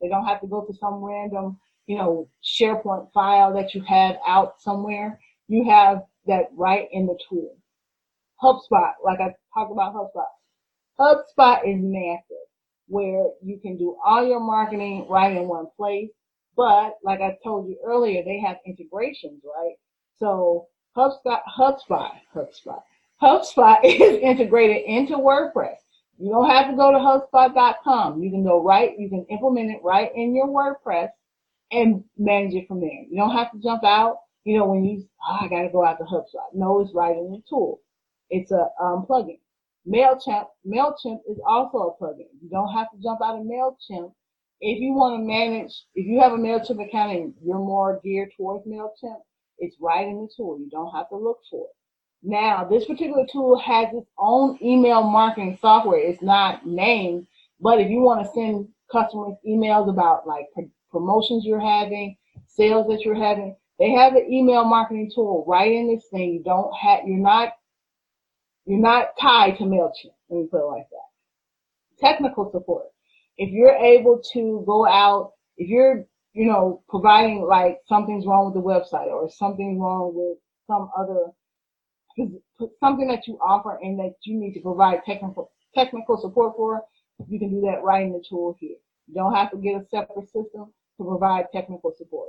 They 0.00 0.08
don't 0.08 0.26
have 0.26 0.40
to 0.42 0.46
go 0.46 0.62
to 0.64 0.74
some 0.74 1.02
random, 1.02 1.58
you 1.86 1.98
know, 1.98 2.28
SharePoint 2.44 3.12
file 3.12 3.52
that 3.54 3.74
you 3.74 3.82
have 3.82 4.16
out 4.26 4.60
somewhere. 4.60 5.18
You 5.48 5.64
have 5.70 6.02
that 6.26 6.48
right 6.56 6.88
in 6.92 7.06
the 7.06 7.18
tool. 7.28 7.56
HubSpot, 8.42 8.92
like 9.04 9.20
I 9.20 9.34
talked 9.54 9.72
about 9.72 9.94
HubSpot. 9.94 10.24
HubSpot 10.98 11.58
is 11.66 11.80
massive 11.80 12.44
where 12.86 13.28
you 13.42 13.58
can 13.60 13.76
do 13.76 13.96
all 14.04 14.26
your 14.26 14.40
marketing 14.40 15.06
right 15.08 15.36
in 15.36 15.48
one 15.48 15.66
place. 15.76 16.10
But 16.56 16.94
like 17.02 17.20
I 17.20 17.36
told 17.42 17.68
you 17.68 17.78
earlier, 17.84 18.22
they 18.24 18.40
have 18.40 18.56
integrations, 18.66 19.42
right? 19.44 19.74
So 20.18 20.66
HubSpot, 20.96 21.40
HubSpot, 21.58 22.12
HubSpot, 22.34 22.82
HubSpot 23.20 23.80
is 23.84 24.18
integrated 24.20 24.84
into 24.86 25.16
WordPress. 25.16 25.76
You 26.18 26.30
don't 26.30 26.48
have 26.48 26.70
to 26.70 26.76
go 26.76 26.92
to 26.92 26.98
HubSpot.com. 26.98 28.22
You 28.22 28.30
can 28.30 28.44
go 28.44 28.62
right, 28.62 28.92
you 28.98 29.08
can 29.08 29.26
implement 29.30 29.72
it 29.72 29.80
right 29.82 30.10
in 30.14 30.34
your 30.34 30.46
WordPress 30.46 31.08
and 31.72 32.04
manage 32.16 32.54
it 32.54 32.68
from 32.68 32.80
there. 32.80 33.02
You 33.10 33.16
don't 33.16 33.36
have 33.36 33.50
to 33.50 33.58
jump 33.58 33.82
out, 33.82 34.18
you 34.44 34.56
know, 34.56 34.66
when 34.66 34.84
you, 34.84 35.06
oh, 35.26 35.38
I 35.40 35.48
got 35.48 35.62
to 35.62 35.70
go 35.70 35.84
out 35.84 35.98
to 35.98 36.04
HubSpot. 36.04 36.54
No, 36.54 36.80
it's 36.80 36.94
right 36.94 37.16
in 37.16 37.32
the 37.32 37.42
tool. 37.48 37.80
It's 38.30 38.52
a 38.52 38.68
um, 38.80 39.06
plugin. 39.08 39.38
MailChimp, 39.86 40.46
MailChimp 40.66 41.20
is 41.28 41.38
also 41.46 41.78
a 41.78 42.02
plugin. 42.02 42.28
You 42.42 42.48
don't 42.50 42.72
have 42.72 42.90
to 42.90 43.02
jump 43.02 43.20
out 43.22 43.38
of 43.38 43.46
MailChimp. 43.46 44.12
If 44.60 44.80
you 44.80 44.94
want 44.94 45.20
to 45.20 45.26
manage, 45.26 45.72
if 45.94 46.06
you 46.06 46.20
have 46.20 46.32
a 46.32 46.36
MailChimp 46.36 46.86
account 46.86 47.12
and 47.12 47.34
you're 47.44 47.58
more 47.58 48.00
geared 48.02 48.30
towards 48.36 48.66
MailChimp, 48.66 49.20
it's 49.58 49.76
right 49.80 50.06
in 50.06 50.22
the 50.22 50.28
tool. 50.34 50.58
You 50.58 50.70
don't 50.70 50.94
have 50.94 51.08
to 51.10 51.16
look 51.16 51.38
for 51.50 51.64
it. 51.66 51.76
Now, 52.22 52.64
this 52.64 52.86
particular 52.86 53.26
tool 53.30 53.58
has 53.58 53.88
its 53.92 54.08
own 54.18 54.58
email 54.62 55.02
marketing 55.02 55.58
software. 55.60 55.98
It's 55.98 56.22
not 56.22 56.66
named, 56.66 57.26
but 57.60 57.80
if 57.80 57.90
you 57.90 58.00
want 58.00 58.24
to 58.24 58.32
send 58.32 58.68
customers 58.90 59.36
emails 59.46 59.90
about 59.90 60.26
like 60.26 60.46
promotions 60.90 61.44
you're 61.44 61.60
having, 61.60 62.16
sales 62.46 62.86
that 62.88 63.02
you're 63.02 63.14
having, 63.14 63.54
they 63.78 63.90
have 63.90 64.14
an 64.14 64.30
email 64.30 64.64
marketing 64.64 65.10
tool 65.14 65.44
right 65.46 65.72
in 65.72 65.92
this 65.92 66.06
thing. 66.10 66.34
You 66.34 66.42
don't 66.44 66.72
have, 66.76 67.00
you're 67.06 67.18
not, 67.18 67.54
you're 68.66 68.80
not 68.80 69.08
tied 69.20 69.58
to 69.58 69.64
MailChimp. 69.64 70.14
Let 70.28 70.38
me 70.38 70.48
put 70.50 70.60
it 70.60 70.70
like 70.70 70.86
that. 70.90 72.06
Technical 72.06 72.50
support. 72.50 72.86
If 73.36 73.50
you're 73.50 73.74
able 73.74 74.22
to 74.32 74.62
go 74.66 74.86
out, 74.86 75.32
if 75.56 75.68
you're, 75.68 76.04
you 76.34 76.46
know, 76.46 76.82
providing 76.88 77.42
like 77.42 77.78
something's 77.88 78.26
wrong 78.26 78.46
with 78.46 78.54
the 78.54 78.68
website 78.68 79.08
or 79.08 79.28
something 79.30 79.80
wrong 79.80 80.12
with 80.14 80.38
some 80.66 80.90
other 80.96 81.32
something 82.80 83.08
that 83.08 83.26
you 83.26 83.38
offer 83.42 83.78
and 83.82 83.98
that 83.98 84.14
you 84.22 84.38
need 84.38 84.54
to 84.54 84.60
provide 84.60 85.00
technical 85.04 85.50
technical 85.74 86.16
support 86.20 86.54
for, 86.56 86.82
you 87.28 87.38
can 87.38 87.50
do 87.50 87.60
that 87.62 87.82
right 87.82 88.04
in 88.04 88.12
the 88.12 88.22
tool 88.28 88.56
here. 88.60 88.76
You 89.08 89.14
don't 89.14 89.34
have 89.34 89.50
to 89.50 89.56
get 89.56 89.80
a 89.80 89.84
separate 89.90 90.26
system 90.26 90.72
to 90.96 91.04
provide 91.04 91.46
technical 91.52 91.92
support. 91.96 92.28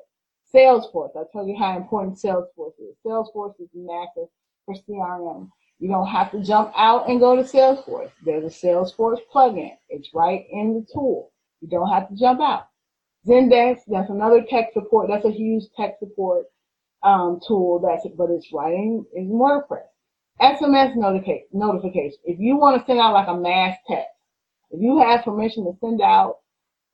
Salesforce, 0.56 1.12
I 1.18 1.24
tell 1.34 1.46
you 1.46 1.58
how 1.58 1.76
important 1.76 2.18
Salesforce 2.18 2.74
is. 2.80 2.96
Salesforce 3.06 3.60
is 3.60 3.70
massive 3.74 4.30
for 4.66 4.76
CRM. 4.76 5.50
You 5.80 5.90
don't 5.90 6.08
have 6.08 6.32
to 6.32 6.42
jump 6.42 6.72
out 6.78 7.10
and 7.10 7.20
go 7.20 7.36
to 7.36 7.44
Salesforce. 7.44 8.12
There's 8.24 8.46
a 8.46 8.66
Salesforce 8.68 9.20
plugin. 9.34 9.72
It's 9.90 10.14
right 10.14 10.46
in 10.50 10.74
the 10.74 10.86
tool. 10.94 11.34
You 11.60 11.68
don't 11.68 11.90
have 11.90 12.08
to 12.08 12.16
jump 12.16 12.40
out. 12.40 12.68
Zendesk, 13.28 13.80
that's 13.88 14.10
another 14.10 14.46
tech 14.50 14.72
support. 14.74 15.10
That's 15.10 15.26
a 15.26 15.32
huge 15.32 15.64
tech 15.76 15.96
support 16.00 16.46
um, 17.04 17.40
tool 17.46 17.80
that's 17.80 18.08
but 18.18 18.30
it's 18.30 18.52
writing 18.54 19.06
in 19.14 19.30
WordPress. 19.30 19.88
SMS 20.42 20.96
notica- 20.96 21.44
notification. 21.52 22.18
If 22.24 22.40
you 22.40 22.56
want 22.56 22.80
to 22.80 22.86
send 22.86 23.00
out 23.00 23.14
like 23.14 23.28
a 23.28 23.36
mass 23.36 23.76
text, 23.88 24.10
if 24.72 24.82
you 24.82 25.00
have 25.00 25.24
permission 25.24 25.66
to 25.66 25.78
send 25.82 26.02
out 26.02 26.38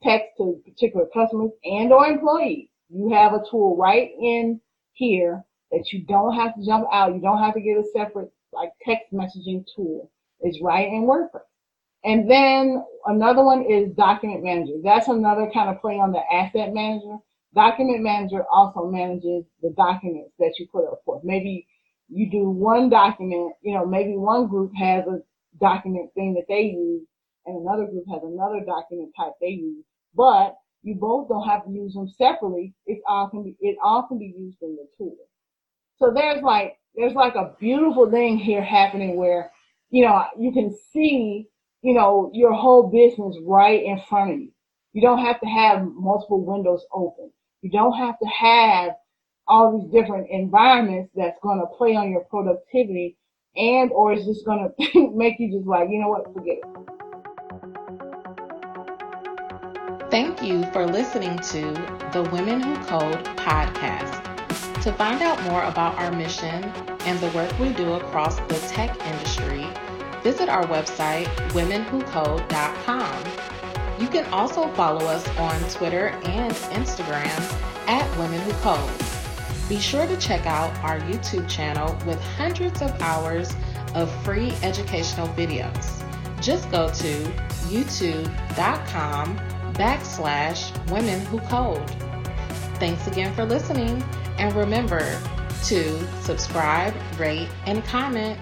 text 0.04 0.30
to 0.38 0.60
particular 0.66 1.06
customers 1.14 1.52
and 1.64 1.92
or 1.94 2.06
employees, 2.08 2.70
you 2.94 3.12
have 3.14 3.34
a 3.34 3.44
tool 3.50 3.78
right 3.78 4.12
in 4.20 4.60
here 4.94 5.44
that 5.72 5.92
you 5.92 6.04
don't 6.06 6.36
have 6.36 6.56
to 6.56 6.66
jump 6.66 6.88
out. 6.92 7.14
You 7.14 7.22
don't 7.22 7.42
have 7.42 7.54
to 7.54 7.62
get 7.62 7.78
a 7.78 7.84
separate 7.94 8.32
like 8.54 8.70
text 8.86 9.14
messaging 9.14 9.66
tool. 9.76 10.12
It's 10.42 10.62
right 10.62 10.88
in 10.88 11.08
WordPress. 11.08 11.42
And 12.04 12.30
then 12.30 12.84
another 13.06 13.44
one 13.44 13.64
is 13.64 13.94
document 13.96 14.44
manager. 14.44 14.74
That's 14.84 15.08
another 15.08 15.50
kind 15.54 15.70
of 15.70 15.80
play 15.80 15.94
on 15.94 16.12
the 16.12 16.22
asset 16.34 16.74
manager. 16.74 17.18
Document 17.54 18.02
manager 18.02 18.44
also 18.52 18.88
manages 18.88 19.46
the 19.62 19.74
documents 19.78 20.32
that 20.40 20.54
you 20.58 20.68
put 20.72 20.88
up 20.88 21.02
for. 21.06 21.22
Maybe 21.24 21.68
you 22.10 22.30
do 22.30 22.50
one 22.50 22.90
document, 22.90 23.54
you 23.62 23.74
know, 23.74 23.86
maybe 23.86 24.18
one 24.18 24.48
group 24.48 24.72
has 24.78 25.06
a 25.06 25.22
document 25.60 26.14
thing 26.14 26.34
that 26.34 26.46
they 26.48 26.62
use 26.62 27.08
and 27.46 27.62
another 27.62 27.86
group 27.86 28.06
has 28.12 28.22
another 28.24 28.62
document 28.66 29.12
type 29.18 29.34
they 29.40 29.48
use, 29.48 29.84
but 30.16 30.56
you 30.84 30.96
both 30.96 31.30
don't 31.30 31.48
have 31.48 31.66
to 31.66 31.72
use 31.72 31.94
them 31.94 32.08
separately. 32.18 32.74
It 32.86 33.02
all 33.08 33.30
can 33.30 33.44
be, 33.44 33.56
it 33.60 33.78
all 33.84 34.08
can 34.08 34.18
be 34.18 34.34
used 34.38 34.58
in 34.62 34.76
the 34.76 34.88
tool. 34.98 35.16
So 35.98 36.12
there's 36.14 36.42
like, 36.42 36.78
there's 36.96 37.14
like 37.14 37.36
a 37.36 37.54
beautiful 37.60 38.10
thing 38.10 38.38
here 38.38 38.64
happening 38.64 39.16
where, 39.16 39.52
you 39.90 40.04
know, 40.06 40.26
you 40.38 40.52
can 40.52 40.76
see, 40.92 41.48
you 41.82 41.94
know, 41.94 42.32
your 42.34 42.54
whole 42.54 42.90
business 42.90 43.38
right 43.46 43.84
in 43.84 44.02
front 44.10 44.34
of 44.34 44.40
you. 44.40 44.52
You 44.94 45.02
don't 45.02 45.24
have 45.24 45.40
to 45.40 45.48
have 45.48 45.84
multiple 45.84 46.44
windows 46.44 46.86
open. 46.92 47.32
You 47.62 47.70
don't 47.70 47.98
have 47.98 48.18
to 48.20 48.28
have 48.28 48.94
all 49.48 49.80
these 49.80 49.92
different 49.92 50.28
environments 50.30 51.12
that's 51.16 51.38
going 51.42 51.60
to 51.60 51.78
play 51.78 51.96
on 51.96 52.10
your 52.10 52.26
productivity 52.30 53.18
and 53.56 53.92
or 53.92 54.14
is 54.14 54.26
just 54.26 54.46
going 54.46 54.72
to 54.80 55.12
make 55.16 55.36
you 55.40 55.52
just 55.52 55.68
like, 55.68 55.90
you 55.90 56.00
know 56.00 56.10
what, 56.10 56.34
forget 56.34 56.58
it. 56.58 57.01
Thank 60.12 60.44
you 60.44 60.64
for 60.74 60.86
listening 60.86 61.40
to 61.40 61.62
the 62.12 62.28
Women 62.34 62.60
Who 62.60 62.76
Code 62.84 63.24
podcast. 63.38 64.22
To 64.84 64.92
find 64.92 65.22
out 65.22 65.42
more 65.44 65.64
about 65.64 65.98
our 65.98 66.12
mission 66.12 66.66
and 67.06 67.18
the 67.22 67.30
work 67.30 67.58
we 67.58 67.70
do 67.72 67.94
across 67.94 68.36
the 68.42 68.56
tech 68.68 68.90
industry, 69.08 69.66
visit 70.22 70.50
our 70.50 70.66
website, 70.66 71.28
womenwhocode.com. 71.52 73.24
You 74.02 74.10
can 74.10 74.26
also 74.34 74.68
follow 74.74 75.06
us 75.06 75.26
on 75.38 75.58
Twitter 75.70 76.08
and 76.26 76.52
Instagram 76.52 77.88
at 77.88 78.18
Women 78.18 78.42
Who 78.42 78.52
Code. 78.56 78.92
Be 79.70 79.80
sure 79.80 80.06
to 80.06 80.18
check 80.18 80.46
out 80.46 80.78
our 80.84 81.00
YouTube 81.00 81.48
channel 81.48 81.98
with 82.06 82.22
hundreds 82.36 82.82
of 82.82 82.92
hours 83.02 83.56
of 83.96 84.12
free 84.26 84.52
educational 84.62 85.30
videos. 85.30 86.04
Just 86.42 86.70
go 86.70 86.90
to 86.90 87.14
youtube.com 87.72 89.40
backslash 89.74 90.72
women 90.90 91.20
who 91.28 91.40
code. 91.42 91.90
Thanks 92.80 93.08
again 93.08 93.34
for 93.34 93.46
listening 93.46 94.04
and 94.38 94.54
remember 94.56 95.00
to 95.66 96.22
subscribe, 96.22 96.94
rate, 97.20 97.50
and 97.66 97.84
comment 97.86 98.40